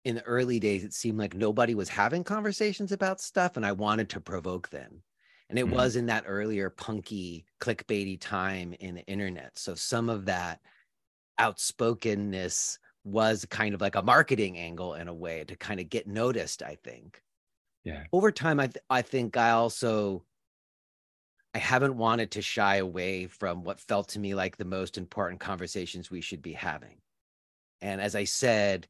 in 0.04 0.16
the 0.16 0.22
early 0.24 0.60
days, 0.60 0.84
it 0.84 0.92
seemed 0.92 1.18
like 1.18 1.34
nobody 1.34 1.74
was 1.74 1.88
having 1.88 2.24
conversations 2.24 2.92
about 2.92 3.20
stuff, 3.20 3.56
and 3.56 3.64
I 3.64 3.72
wanted 3.72 4.10
to 4.10 4.20
provoke 4.20 4.68
them. 4.68 5.02
And 5.50 5.58
it 5.58 5.66
mm 5.66 5.72
was 5.72 5.96
in 5.96 6.06
that 6.06 6.24
earlier 6.26 6.70
punky, 6.70 7.44
clickbaity 7.60 8.18
time 8.20 8.74
in 8.80 8.94
the 8.94 9.04
internet. 9.04 9.58
So 9.58 9.74
some 9.74 10.08
of 10.08 10.26
that 10.26 10.60
outspokenness 11.38 12.78
was 13.04 13.44
kind 13.44 13.74
of 13.74 13.80
like 13.80 13.94
a 13.94 14.02
marketing 14.02 14.56
angle 14.56 14.94
in 14.94 15.08
a 15.08 15.14
way 15.14 15.44
to 15.44 15.56
kind 15.56 15.80
of 15.80 15.90
get 15.90 16.06
noticed, 16.06 16.62
I 16.62 16.76
think. 16.82 17.20
Yeah. 17.84 18.04
Over 18.12 18.32
time, 18.32 18.58
I, 18.58 18.66
th- 18.68 18.84
I 18.88 19.02
think 19.02 19.36
I 19.36 19.50
also 19.50 20.24
I 21.54 21.58
haven't 21.58 21.96
wanted 21.96 22.32
to 22.32 22.42
shy 22.42 22.76
away 22.76 23.28
from 23.28 23.62
what 23.62 23.78
felt 23.78 24.08
to 24.10 24.18
me 24.18 24.34
like 24.34 24.56
the 24.56 24.64
most 24.64 24.98
important 24.98 25.40
conversations 25.40 26.10
we 26.10 26.20
should 26.20 26.42
be 26.42 26.52
having. 26.52 26.96
And 27.80 28.00
as 28.00 28.16
I 28.16 28.24
said, 28.24 28.88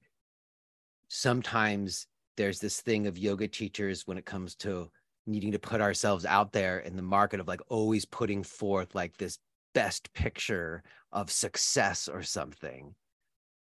sometimes 1.14 2.08
there's 2.36 2.58
this 2.58 2.80
thing 2.80 3.06
of 3.06 3.16
yoga 3.16 3.46
teachers 3.46 4.04
when 4.04 4.18
it 4.18 4.26
comes 4.26 4.56
to 4.56 4.90
needing 5.26 5.52
to 5.52 5.60
put 5.60 5.80
ourselves 5.80 6.26
out 6.26 6.52
there 6.52 6.80
in 6.80 6.96
the 6.96 7.02
market 7.02 7.38
of 7.38 7.46
like 7.46 7.60
always 7.68 8.04
putting 8.04 8.42
forth 8.42 8.94
like 8.96 9.16
this 9.16 9.38
best 9.74 10.12
picture 10.12 10.82
of 11.12 11.30
success 11.30 12.08
or 12.08 12.22
something. 12.22 12.94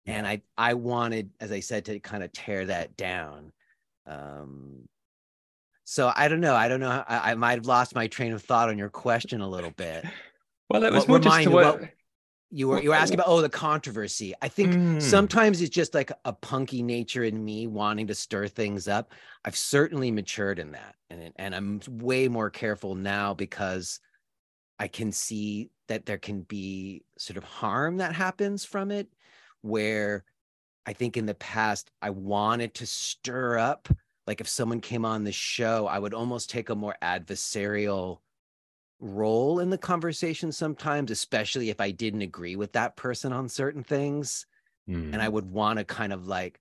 And 0.06 0.27
i 0.27 0.41
i 0.58 0.75
wanted 0.75 1.32
as 1.39 1.51
i 1.51 1.60
said 1.60 1.86
to 1.86 1.99
kind 1.99 2.23
of 2.23 2.32
tear 2.32 2.65
that 2.67 2.95
down. 2.95 3.51
Um 4.06 4.88
so 5.84 6.12
i 6.15 6.27
don't 6.27 6.41
know 6.41 6.56
i 6.56 6.67
don't 6.67 6.80
know 6.80 7.04
i, 7.08 7.32
I 7.32 7.36
might 7.36 7.58
have 7.58 7.65
lost 7.65 7.95
my 7.95 8.08
train 8.08 8.34
of 8.34 8.43
thought 8.43 8.69
on 8.69 8.77
your 8.77 8.89
question 8.89 9.41
a 9.41 9.49
little 9.49 9.71
bit. 9.71 10.06
Well 10.69 10.82
that 10.82 10.93
was 10.93 11.08
more 11.08 11.19
just 11.19 11.43
to 11.43 11.49
what, 11.49 11.82
what 11.82 11.89
you 12.51 12.67
were 12.67 12.81
you 12.81 12.89
were 12.89 12.95
asking 12.95 13.15
about 13.15 13.29
oh 13.29 13.41
the 13.41 13.49
controversy 13.49 14.33
i 14.41 14.47
think 14.47 14.73
mm. 14.73 15.01
sometimes 15.01 15.61
it's 15.61 15.73
just 15.73 15.93
like 15.93 16.11
a 16.25 16.33
punky 16.33 16.83
nature 16.83 17.23
in 17.23 17.43
me 17.43 17.65
wanting 17.65 18.05
to 18.07 18.13
stir 18.13 18.47
things 18.47 18.87
up 18.87 19.13
i've 19.45 19.55
certainly 19.55 20.11
matured 20.11 20.59
in 20.59 20.71
that 20.71 20.95
and 21.09 21.31
and 21.37 21.55
i'm 21.55 21.79
way 21.87 22.27
more 22.27 22.49
careful 22.49 22.93
now 22.93 23.33
because 23.33 23.99
i 24.79 24.87
can 24.87 25.11
see 25.11 25.69
that 25.87 26.05
there 26.05 26.17
can 26.17 26.41
be 26.41 27.03
sort 27.17 27.37
of 27.37 27.43
harm 27.43 27.97
that 27.97 28.13
happens 28.13 28.65
from 28.65 28.91
it 28.91 29.07
where 29.61 30.23
i 30.85 30.93
think 30.93 31.15
in 31.15 31.25
the 31.25 31.35
past 31.35 31.89
i 32.01 32.09
wanted 32.09 32.73
to 32.73 32.85
stir 32.85 33.57
up 33.57 33.87
like 34.27 34.41
if 34.41 34.47
someone 34.47 34.81
came 34.81 35.05
on 35.05 35.23
the 35.23 35.31
show 35.31 35.87
i 35.87 35.97
would 35.97 36.13
almost 36.13 36.49
take 36.49 36.69
a 36.69 36.75
more 36.75 36.95
adversarial 37.01 38.19
role 39.01 39.59
in 39.59 39.69
the 39.69 39.77
conversation 39.77 40.51
sometimes, 40.51 41.11
especially 41.11 41.69
if 41.69 41.81
I 41.81 41.91
didn't 41.91 42.21
agree 42.21 42.55
with 42.55 42.73
that 42.73 42.95
person 42.95 43.33
on 43.33 43.49
certain 43.49 43.83
things. 43.83 44.45
Mm. 44.89 45.13
And 45.13 45.21
I 45.21 45.27
mm. 45.27 45.33
would 45.33 45.51
want 45.51 45.79
to 45.79 45.85
kind 45.85 46.13
of 46.13 46.27
like 46.27 46.59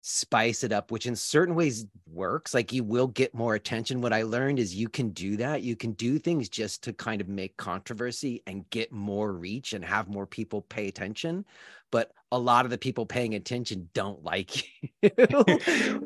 spice 0.00 0.64
it 0.64 0.72
up, 0.72 0.90
which 0.90 1.06
in 1.06 1.14
certain 1.14 1.54
ways 1.54 1.86
works. 2.10 2.54
Like 2.54 2.72
you 2.72 2.82
will 2.82 3.08
get 3.08 3.34
more 3.34 3.54
attention. 3.54 4.00
What 4.00 4.12
I 4.12 4.22
learned 4.22 4.58
is 4.58 4.74
you 4.74 4.88
can 4.88 5.10
do 5.10 5.36
that. 5.36 5.62
You 5.62 5.76
can 5.76 5.92
do 5.92 6.18
things 6.18 6.48
just 6.48 6.82
to 6.84 6.92
kind 6.92 7.20
of 7.20 7.28
make 7.28 7.56
controversy 7.56 8.42
and 8.46 8.68
get 8.70 8.90
more 8.90 9.32
reach 9.32 9.72
and 9.72 9.84
have 9.84 10.08
more 10.08 10.26
people 10.26 10.62
pay 10.62 10.88
attention 10.88 11.44
but 11.90 12.12
a 12.36 12.38
lot 12.38 12.66
of 12.66 12.70
the 12.70 12.78
people 12.78 13.06
paying 13.06 13.34
attention 13.34 13.88
don't 13.94 14.22
like 14.22 14.64
you. 15.02 15.10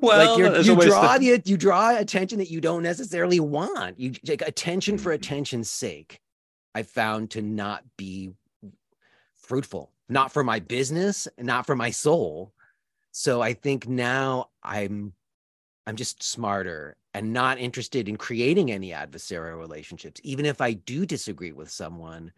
well, 0.01 0.39
like 0.39 0.65
you 0.65 0.77
draw 0.77 1.19
the... 1.19 1.43
you 1.45 1.57
draw 1.57 1.97
attention 1.97 2.39
that 2.39 2.51
you 2.51 2.61
don't 2.61 2.83
necessarily 2.83 3.41
want. 3.41 3.99
You 3.99 4.13
attention 4.29 4.97
for 4.97 5.11
mm-hmm. 5.11 5.17
attention's 5.17 5.69
sake. 5.69 6.21
I 6.75 6.85
found 6.85 7.31
to 7.33 7.43
not 7.43 7.83
be 7.97 8.31
fruitful, 9.35 9.93
not 10.09 10.33
for 10.33 10.45
my 10.45 10.61
business, 10.61 11.27
not 11.37 11.67
for 11.67 11.75
my 11.75 11.91
soul. 11.91 12.53
So 13.11 13.43
I 13.43 13.55
think 13.55 13.89
now 13.89 14.51
I'm 14.63 15.13
I'm 15.87 15.97
just 15.97 16.23
smarter 16.23 16.97
and 17.13 17.33
not 17.33 17.59
interested 17.59 18.09
in 18.09 18.17
creating 18.17 18.71
any 18.71 18.91
adversarial 18.91 19.59
relationships. 19.59 20.21
Even 20.23 20.47
if 20.47 20.61
I 20.61 20.75
do 20.75 21.05
disagree 21.05 21.51
with 21.51 21.71
someone, 21.71 22.33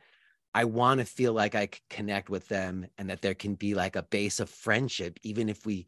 I 0.55 0.65
want 0.65 1.01
to 1.01 1.07
feel 1.07 1.33
like 1.33 1.55
I 1.55 1.69
connect 1.89 2.29
with 2.29 2.47
them 2.49 2.87
and 2.99 3.09
that 3.09 3.23
there 3.23 3.35
can 3.35 3.55
be 3.55 3.75
like 3.75 3.97
a 3.97 4.03
base 4.03 4.41
of 4.41 4.51
friendship, 4.51 5.19
even 5.23 5.49
if 5.49 5.65
we 5.65 5.87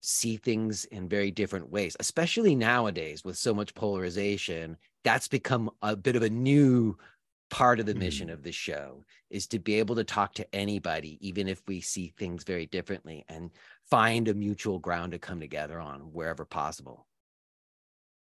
see 0.00 0.36
things 0.36 0.84
in 0.86 1.08
very 1.08 1.30
different 1.30 1.70
ways, 1.70 1.96
especially 2.00 2.54
nowadays 2.54 3.24
with 3.24 3.36
so 3.36 3.52
much 3.52 3.74
polarization. 3.74 4.76
That's 5.04 5.28
become 5.28 5.70
a 5.82 5.96
bit 5.96 6.16
of 6.16 6.22
a 6.22 6.30
new 6.30 6.96
part 7.50 7.80
of 7.80 7.86
the 7.86 7.94
mission 7.94 8.28
mm. 8.28 8.32
of 8.32 8.42
the 8.42 8.52
show 8.52 9.04
is 9.30 9.46
to 9.46 9.58
be 9.58 9.74
able 9.74 9.94
to 9.94 10.04
talk 10.04 10.34
to 10.34 10.54
anybody 10.54 11.18
even 11.26 11.48
if 11.48 11.62
we 11.66 11.80
see 11.80 12.12
things 12.18 12.44
very 12.44 12.66
differently 12.66 13.24
and 13.28 13.50
find 13.90 14.28
a 14.28 14.34
mutual 14.34 14.78
ground 14.78 15.12
to 15.12 15.18
come 15.18 15.40
together 15.40 15.80
on 15.80 16.00
wherever 16.12 16.44
possible 16.44 17.06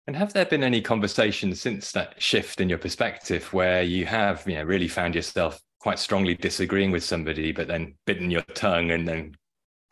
and 0.06 0.14
have 0.14 0.32
there 0.32 0.46
been 0.46 0.62
any 0.62 0.80
conversations 0.80 1.60
since 1.60 1.90
that 1.90 2.20
shift 2.22 2.60
in 2.60 2.68
your 2.68 2.78
perspective 2.78 3.52
where 3.52 3.82
you 3.82 4.06
have 4.06 4.44
you 4.46 4.54
know 4.54 4.62
really 4.62 4.88
found 4.88 5.14
yourself 5.14 5.60
quite 5.86 6.00
strongly 6.00 6.34
disagreeing 6.34 6.90
with 6.90 7.04
somebody 7.04 7.52
but 7.52 7.68
then 7.68 7.94
bitten 8.06 8.28
your 8.28 8.42
tongue 8.54 8.90
and 8.90 9.06
then 9.06 9.32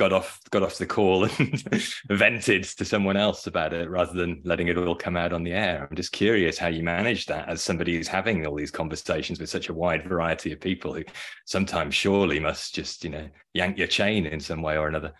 got 0.00 0.12
off 0.12 0.40
got 0.50 0.64
off 0.64 0.76
the 0.76 0.85
call 0.85 1.22
and 1.22 1.62
vented 2.11 2.64
to 2.64 2.85
someone 2.85 3.16
else 3.16 3.46
about 3.46 3.72
it 3.72 3.88
rather 3.88 4.12
than 4.12 4.42
letting 4.44 4.66
it 4.66 4.76
all 4.76 4.96
come 4.96 5.16
out 5.16 5.33
on 5.33 5.44
the 5.44 5.52
air. 5.52 5.87
I'm 5.88 5.96
just 5.96 6.11
curious 6.11 6.59
how 6.59 6.66
you 6.66 6.83
manage 6.83 7.26
that 7.26 7.48
as 7.48 7.62
somebody 7.62 7.94
who's 7.94 8.09
having 8.09 8.44
all 8.44 8.57
these 8.57 8.72
conversations 8.72 9.38
with 9.38 9.48
such 9.48 9.68
a 9.68 9.72
wide 9.72 10.04
variety 10.04 10.52
of 10.52 10.59
people 10.59 10.92
who 10.92 11.04
sometimes 11.44 11.94
surely 11.94 12.40
must 12.40 12.74
just, 12.74 13.04
you 13.04 13.11
know, 13.11 13.28
yank 13.52 13.78
your 13.78 13.87
chain 13.87 14.26
in 14.26 14.40
some 14.40 14.62
way 14.62 14.76
or 14.76 14.88
another. 14.88 15.12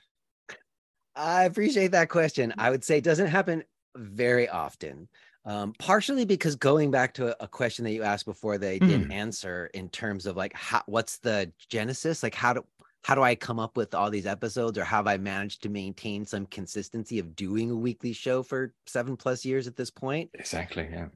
I 1.15 1.45
appreciate 1.45 1.93
that 1.93 2.09
question. 2.09 2.53
I 2.59 2.71
would 2.71 2.83
say 2.83 2.99
it 2.99 3.05
doesn't 3.05 3.29
happen 3.29 3.63
very 3.95 4.49
often. 4.49 5.09
Um, 5.47 5.75
partially 5.79 6.25
because 6.25 6.57
going 6.57 6.91
back 6.91 7.13
to 7.15 7.33
a, 7.33 7.45
a, 7.45 7.49
question 7.49 7.85
that 7.85 7.93
you 7.93 8.03
asked 8.03 8.25
before 8.25 8.57
they 8.57 8.79
mm. 8.79 8.89
didn't 8.89 9.13
answer 9.13 9.67
in 9.75 9.91
terms 9.91 10.25
of 10.25 10.39
like 10.39 10.55
how, 10.55 10.83
what's 10.87 11.19
the 11.19 11.53
genesis 11.69 12.23
like 12.23 12.35
how 12.35 12.55
do 12.55 12.65
how 13.05 13.15
do 13.15 13.23
I 13.23 13.35
come 13.35 13.61
up 13.61 13.77
with 13.77 13.95
all 13.95 14.11
these 14.11 14.27
episodes 14.27 14.79
or 14.79 14.85
have 14.85 15.07
I 15.07 15.19
managed 15.19 15.63
to 15.63 15.69
maintain 15.69 16.25
some 16.25 16.47
consistency 16.47 17.19
of 17.19 17.37
doing 17.37 17.71
a 17.71 17.77
weekly 17.77 18.15
show 18.15 18.43
for 18.43 18.73
seven 18.87 19.15
plus 19.19 19.45
years 19.45 19.67
at 19.67 19.77
this 19.77 19.91
point? 19.91 20.31
Exactly. 20.33 20.89
Yeah. 20.91 21.09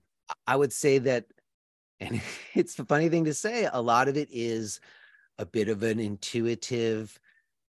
I 0.47 0.57
would 0.57 0.73
say 0.73 0.99
that, 0.99 1.25
and 2.01 2.21
it's 2.55 2.79
a 2.79 2.85
funny 2.85 3.09
thing 3.09 3.25
to 3.25 3.35
say, 3.35 3.69
a 3.73 3.81
lot 3.81 4.09
of 4.09 4.19
it 4.19 4.29
is 4.31 4.81
a 5.38 5.47
bit 5.47 5.71
of 5.71 5.83
an 5.83 5.99
intuitive, 5.99 7.19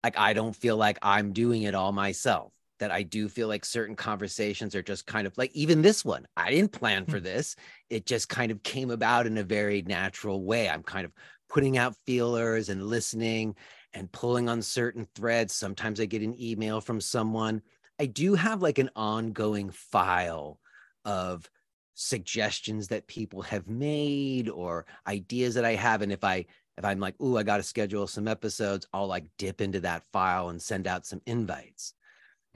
like 0.03 0.17
I 0.17 0.33
don't 0.33 0.55
feel 0.55 0.75
like 0.75 0.97
I'm 1.03 1.31
doing 1.31 1.61
it 1.61 1.75
all 1.75 1.91
myself. 1.91 2.51
That 2.79 2.91
I 2.91 3.03
do 3.03 3.27
feel 3.27 3.47
like 3.47 3.65
certain 3.65 3.95
conversations 3.95 4.73
are 4.75 4.81
just 4.81 5.05
kind 5.05 5.27
of 5.27 5.37
like 5.37 5.51
even 5.53 5.81
this 5.81 6.05
one. 6.05 6.25
I 6.37 6.49
didn't 6.49 6.71
plan 6.71 7.05
for 7.05 7.17
hmm. 7.17 7.25
this. 7.25 7.55
It 7.89 8.05
just 8.05 8.29
kind 8.29 8.51
of 8.51 8.63
came 8.63 8.91
about 8.91 9.27
in 9.27 9.37
a 9.37 9.43
very 9.43 9.81
natural 9.81 10.43
way. 10.43 10.69
I'm 10.69 10.83
kind 10.83 11.05
of 11.05 11.11
putting 11.49 11.77
out 11.77 11.95
feelers 12.05 12.69
and 12.69 12.87
listening 12.87 13.55
and 13.93 14.11
pulling 14.11 14.47
on 14.49 14.61
certain 14.61 15.07
threads. 15.15 15.53
Sometimes 15.53 15.99
I 15.99 16.05
get 16.05 16.21
an 16.21 16.39
email 16.39 16.79
from 16.79 17.01
someone. 17.01 17.61
I 17.99 18.05
do 18.05 18.35
have 18.35 18.61
like 18.61 18.77
an 18.77 18.91
ongoing 18.95 19.71
file 19.71 20.59
of 21.05 21.49
suggestions 21.95 22.87
that 22.87 23.07
people 23.07 23.41
have 23.41 23.67
made 23.67 24.47
or 24.47 24.85
ideas 25.05 25.55
that 25.55 25.65
I 25.65 25.75
have. 25.75 26.01
And 26.01 26.11
if 26.11 26.23
I 26.23 26.45
if 26.77 26.85
I'm 26.85 27.01
like, 27.01 27.19
ooh, 27.21 27.37
I 27.37 27.43
got 27.43 27.57
to 27.57 27.63
schedule 27.63 28.07
some 28.07 28.25
episodes, 28.25 28.87
I'll 28.93 29.07
like 29.07 29.25
dip 29.37 29.59
into 29.59 29.81
that 29.81 30.03
file 30.13 30.47
and 30.47 30.61
send 30.61 30.87
out 30.87 31.05
some 31.05 31.21
invites. 31.25 31.93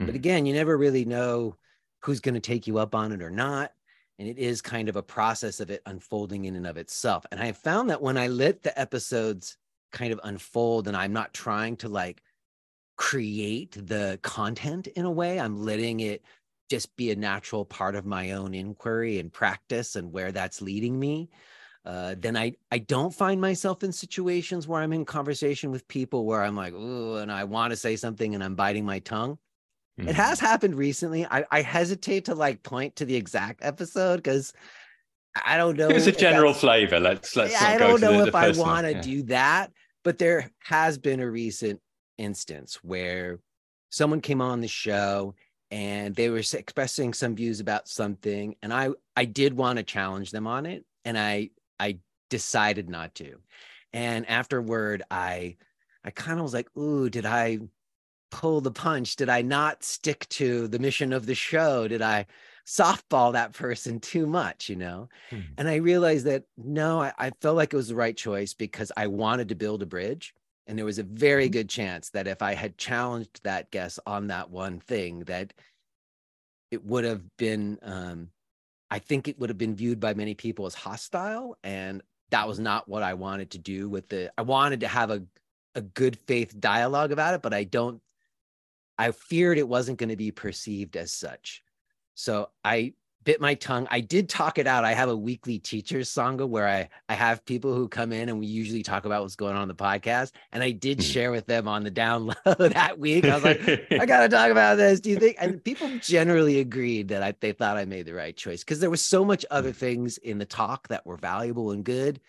Mm-hmm. 0.00 0.06
But 0.06 0.14
again, 0.14 0.46
you 0.46 0.54
never 0.54 0.76
really 0.76 1.04
know 1.04 1.56
who's 2.00 2.20
going 2.20 2.34
to 2.34 2.40
take 2.40 2.66
you 2.66 2.78
up 2.78 2.94
on 2.94 3.12
it 3.12 3.22
or 3.22 3.30
not. 3.30 3.72
And 4.18 4.28
it 4.28 4.38
is 4.38 4.62
kind 4.62 4.88
of 4.88 4.96
a 4.96 5.02
process 5.02 5.58
of 5.60 5.70
it 5.70 5.82
unfolding 5.86 6.44
in 6.44 6.54
and 6.54 6.66
of 6.66 6.76
itself. 6.76 7.26
And 7.32 7.40
I 7.40 7.52
found 7.52 7.90
that 7.90 8.02
when 8.02 8.16
I 8.16 8.28
let 8.28 8.62
the 8.62 8.78
episodes 8.78 9.56
kind 9.94 10.12
of 10.12 10.20
unfold 10.24 10.88
and 10.88 10.96
i'm 10.96 11.12
not 11.12 11.32
trying 11.32 11.76
to 11.76 11.88
like 11.88 12.20
create 12.96 13.72
the 13.86 14.18
content 14.22 14.88
in 14.88 15.06
a 15.06 15.10
way 15.10 15.40
i'm 15.40 15.56
letting 15.56 16.00
it 16.00 16.22
just 16.68 16.94
be 16.96 17.10
a 17.10 17.16
natural 17.16 17.64
part 17.64 17.94
of 17.94 18.04
my 18.04 18.32
own 18.32 18.52
inquiry 18.52 19.18
and 19.18 19.32
practice 19.32 19.96
and 19.96 20.12
where 20.12 20.32
that's 20.32 20.60
leading 20.60 20.98
me 20.98 21.30
uh, 21.86 22.14
then 22.18 22.34
I 22.34 22.54
I 22.70 22.78
don't 22.78 23.12
find 23.12 23.42
myself 23.42 23.82
in 23.82 23.92
situations 23.92 24.66
where 24.66 24.80
I'm 24.80 24.94
in 24.94 25.04
conversation 25.04 25.70
with 25.70 25.86
people 25.86 26.24
where 26.24 26.42
I'm 26.42 26.56
like, 26.56 26.72
ooh, 26.72 27.16
and 27.16 27.30
I 27.30 27.44
want 27.44 27.72
to 27.72 27.76
say 27.76 27.96
something 27.96 28.34
and 28.34 28.42
I'm 28.42 28.54
biting 28.54 28.86
my 28.86 29.00
tongue. 29.00 29.36
Mm-hmm. 29.98 30.08
It 30.08 30.16
has 30.16 30.40
happened 30.40 30.74
recently. 30.74 31.24
I, 31.24 31.44
I 31.50 31.62
hesitate 31.62 32.24
to 32.26 32.34
like 32.34 32.62
point 32.62 32.96
to 32.96 33.04
the 33.04 33.14
exact 33.14 33.60
episode 33.62 34.16
because 34.16 34.52
I 35.44 35.56
don't 35.56 35.76
know. 35.76 35.88
It's 35.88 36.06
a 36.06 36.12
general 36.12 36.52
flavor. 36.52 36.98
Let's 36.98 37.36
let's. 37.36 37.60
I 37.60 37.78
don't 37.78 38.00
know 38.00 38.18
the, 38.18 38.26
if 38.26 38.32
the 38.32 38.38
I 38.38 38.50
want 38.52 38.86
to 38.86 38.94
yeah. 38.94 39.00
do 39.00 39.22
that. 39.24 39.72
But 40.02 40.18
there 40.18 40.50
has 40.64 40.98
been 40.98 41.20
a 41.20 41.30
recent 41.30 41.80
instance 42.18 42.78
where 42.82 43.40
someone 43.90 44.20
came 44.20 44.40
on 44.40 44.60
the 44.60 44.68
show 44.68 45.34
and 45.70 46.14
they 46.14 46.28
were 46.28 46.38
expressing 46.38 47.14
some 47.14 47.34
views 47.34 47.60
about 47.60 47.88
something 47.88 48.54
and 48.62 48.72
I 48.72 48.90
I 49.16 49.24
did 49.24 49.54
want 49.54 49.78
to 49.78 49.82
challenge 49.82 50.30
them 50.30 50.46
on 50.46 50.66
it 50.66 50.84
and 51.04 51.18
I 51.18 51.50
I 51.80 51.98
decided 52.30 52.88
not 52.88 53.14
to. 53.16 53.38
And 53.92 54.28
afterward 54.28 55.02
I 55.10 55.56
I 56.04 56.10
kind 56.10 56.38
of 56.38 56.42
was 56.42 56.54
like, 56.54 56.68
"Ooh, 56.76 57.08
did 57.08 57.24
I 57.24 57.60
pull 58.34 58.60
the 58.60 58.72
punch? 58.72 59.14
Did 59.14 59.28
I 59.28 59.42
not 59.42 59.84
stick 59.84 60.28
to 60.30 60.66
the 60.66 60.80
mission 60.80 61.12
of 61.12 61.24
the 61.24 61.36
show? 61.36 61.86
Did 61.86 62.02
I 62.02 62.26
softball 62.66 63.32
that 63.32 63.52
person 63.52 64.00
too 64.00 64.26
much, 64.26 64.68
you 64.68 64.74
know? 64.74 65.08
Hmm. 65.30 65.40
And 65.56 65.68
I 65.68 65.76
realized 65.76 66.26
that 66.26 66.42
no, 66.56 67.00
I, 67.00 67.12
I, 67.16 67.30
felt 67.40 67.56
like 67.56 67.72
it 67.72 67.76
was 67.76 67.88
the 67.88 67.94
right 67.94 68.16
choice 68.16 68.52
because 68.52 68.90
I 68.96 69.06
wanted 69.06 69.50
to 69.50 69.54
build 69.54 69.82
a 69.82 69.86
bridge. 69.86 70.34
And 70.66 70.76
there 70.76 70.84
was 70.84 70.98
a 70.98 71.04
very 71.04 71.44
mm-hmm. 71.44 71.52
good 71.52 71.68
chance 71.68 72.10
that 72.10 72.26
if 72.26 72.42
I 72.42 72.54
had 72.54 72.76
challenged 72.76 73.40
that 73.44 73.70
guest 73.70 74.00
on 74.04 74.26
that 74.28 74.50
one 74.50 74.80
thing, 74.80 75.20
that 75.24 75.52
it 76.72 76.84
would 76.84 77.04
have 77.04 77.22
been, 77.36 77.78
um, 77.82 78.30
I 78.90 78.98
think 78.98 79.28
it 79.28 79.38
would 79.38 79.50
have 79.50 79.58
been 79.58 79.76
viewed 79.76 80.00
by 80.00 80.14
many 80.14 80.34
people 80.34 80.66
as 80.66 80.74
hostile. 80.74 81.56
And 81.62 82.02
that 82.30 82.48
was 82.48 82.58
not 82.58 82.88
what 82.88 83.04
I 83.04 83.14
wanted 83.14 83.52
to 83.52 83.58
do 83.58 83.88
with 83.88 84.08
the, 84.08 84.32
I 84.36 84.42
wanted 84.42 84.80
to 84.80 84.88
have 84.88 85.10
a, 85.10 85.22
a 85.76 85.82
good 85.82 86.18
faith 86.26 86.58
dialogue 86.58 87.12
about 87.12 87.34
it, 87.34 87.42
but 87.42 87.54
I 87.54 87.62
don't, 87.62 88.00
I 88.98 89.10
feared 89.10 89.58
it 89.58 89.68
wasn't 89.68 89.98
going 89.98 90.10
to 90.10 90.16
be 90.16 90.30
perceived 90.30 90.96
as 90.96 91.12
such. 91.12 91.62
So 92.14 92.50
I 92.64 92.94
bit 93.24 93.40
my 93.40 93.54
tongue. 93.54 93.88
I 93.90 94.00
did 94.00 94.28
talk 94.28 94.58
it 94.58 94.66
out. 94.66 94.84
I 94.84 94.92
have 94.92 95.08
a 95.08 95.16
weekly 95.16 95.58
teachers 95.58 96.10
sangha 96.10 96.46
where 96.46 96.68
I 96.68 96.88
I 97.08 97.14
have 97.14 97.44
people 97.44 97.74
who 97.74 97.88
come 97.88 98.12
in 98.12 98.28
and 98.28 98.38
we 98.38 98.46
usually 98.46 98.82
talk 98.82 99.04
about 99.04 99.22
what's 99.22 99.36
going 99.36 99.56
on 99.56 99.62
in 99.62 99.68
the 99.68 99.74
podcast. 99.74 100.32
And 100.52 100.62
I 100.62 100.70
did 100.70 100.98
hmm. 100.98 101.02
share 101.02 101.30
with 101.30 101.46
them 101.46 101.66
on 101.66 101.82
the 101.82 101.90
download 101.90 102.72
that 102.74 102.98
week. 102.98 103.24
I 103.24 103.34
was 103.34 103.44
like, 103.44 103.60
I 103.90 104.06
gotta 104.06 104.28
talk 104.28 104.50
about 104.50 104.76
this. 104.76 105.00
Do 105.00 105.10
you 105.10 105.18
think? 105.18 105.36
And 105.40 105.64
people 105.64 105.90
generally 106.00 106.60
agreed 106.60 107.08
that 107.08 107.22
I 107.22 107.34
they 107.40 107.52
thought 107.52 107.76
I 107.76 107.84
made 107.84 108.06
the 108.06 108.14
right 108.14 108.36
choice 108.36 108.62
because 108.62 108.80
there 108.80 108.90
was 108.90 109.02
so 109.02 109.24
much 109.24 109.44
other 109.50 109.70
hmm. 109.70 109.78
things 109.78 110.18
in 110.18 110.38
the 110.38 110.46
talk 110.46 110.88
that 110.88 111.06
were 111.06 111.16
valuable 111.16 111.70
and 111.72 111.84
good. 111.84 112.20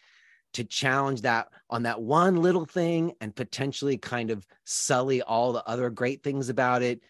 To 0.55 0.63
challenge 0.63 1.21
that 1.21 1.49
on 1.69 1.83
that 1.83 2.01
one 2.01 2.37
little 2.37 2.65
thing 2.65 3.13
and 3.19 3.35
potentially 3.35 3.97
kind 3.97 4.31
of 4.31 4.47
sully 4.63 5.21
all 5.21 5.51
the 5.51 5.65
other 5.67 5.89
great 5.89 6.23
things 6.23 6.49
about 6.49 6.81
it 6.81 7.01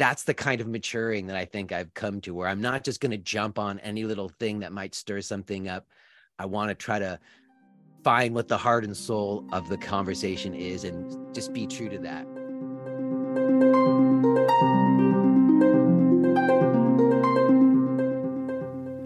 that's 0.00 0.22
the 0.22 0.32
kind 0.32 0.62
of 0.62 0.66
maturing 0.66 1.26
that 1.26 1.36
I 1.36 1.44
think 1.44 1.72
I've 1.72 1.92
come 1.92 2.22
to 2.22 2.32
where 2.32 2.48
I'm 2.48 2.62
not 2.62 2.84
just 2.84 3.02
going 3.02 3.10
to 3.10 3.18
jump 3.18 3.58
on 3.58 3.78
any 3.80 4.04
little 4.04 4.30
thing 4.30 4.60
that 4.60 4.72
might 4.72 4.94
stir 4.94 5.20
something 5.20 5.68
up. 5.68 5.86
I 6.38 6.46
want 6.46 6.70
to 6.70 6.74
try 6.74 6.98
to 6.98 7.20
find 8.02 8.34
what 8.34 8.48
the 8.48 8.56
heart 8.56 8.82
and 8.82 8.96
soul 8.96 9.44
of 9.52 9.68
the 9.68 9.76
conversation 9.76 10.54
is 10.54 10.84
and 10.84 11.34
just 11.34 11.52
be 11.52 11.66
true 11.66 11.90
to 11.90 11.98
that. 11.98 12.26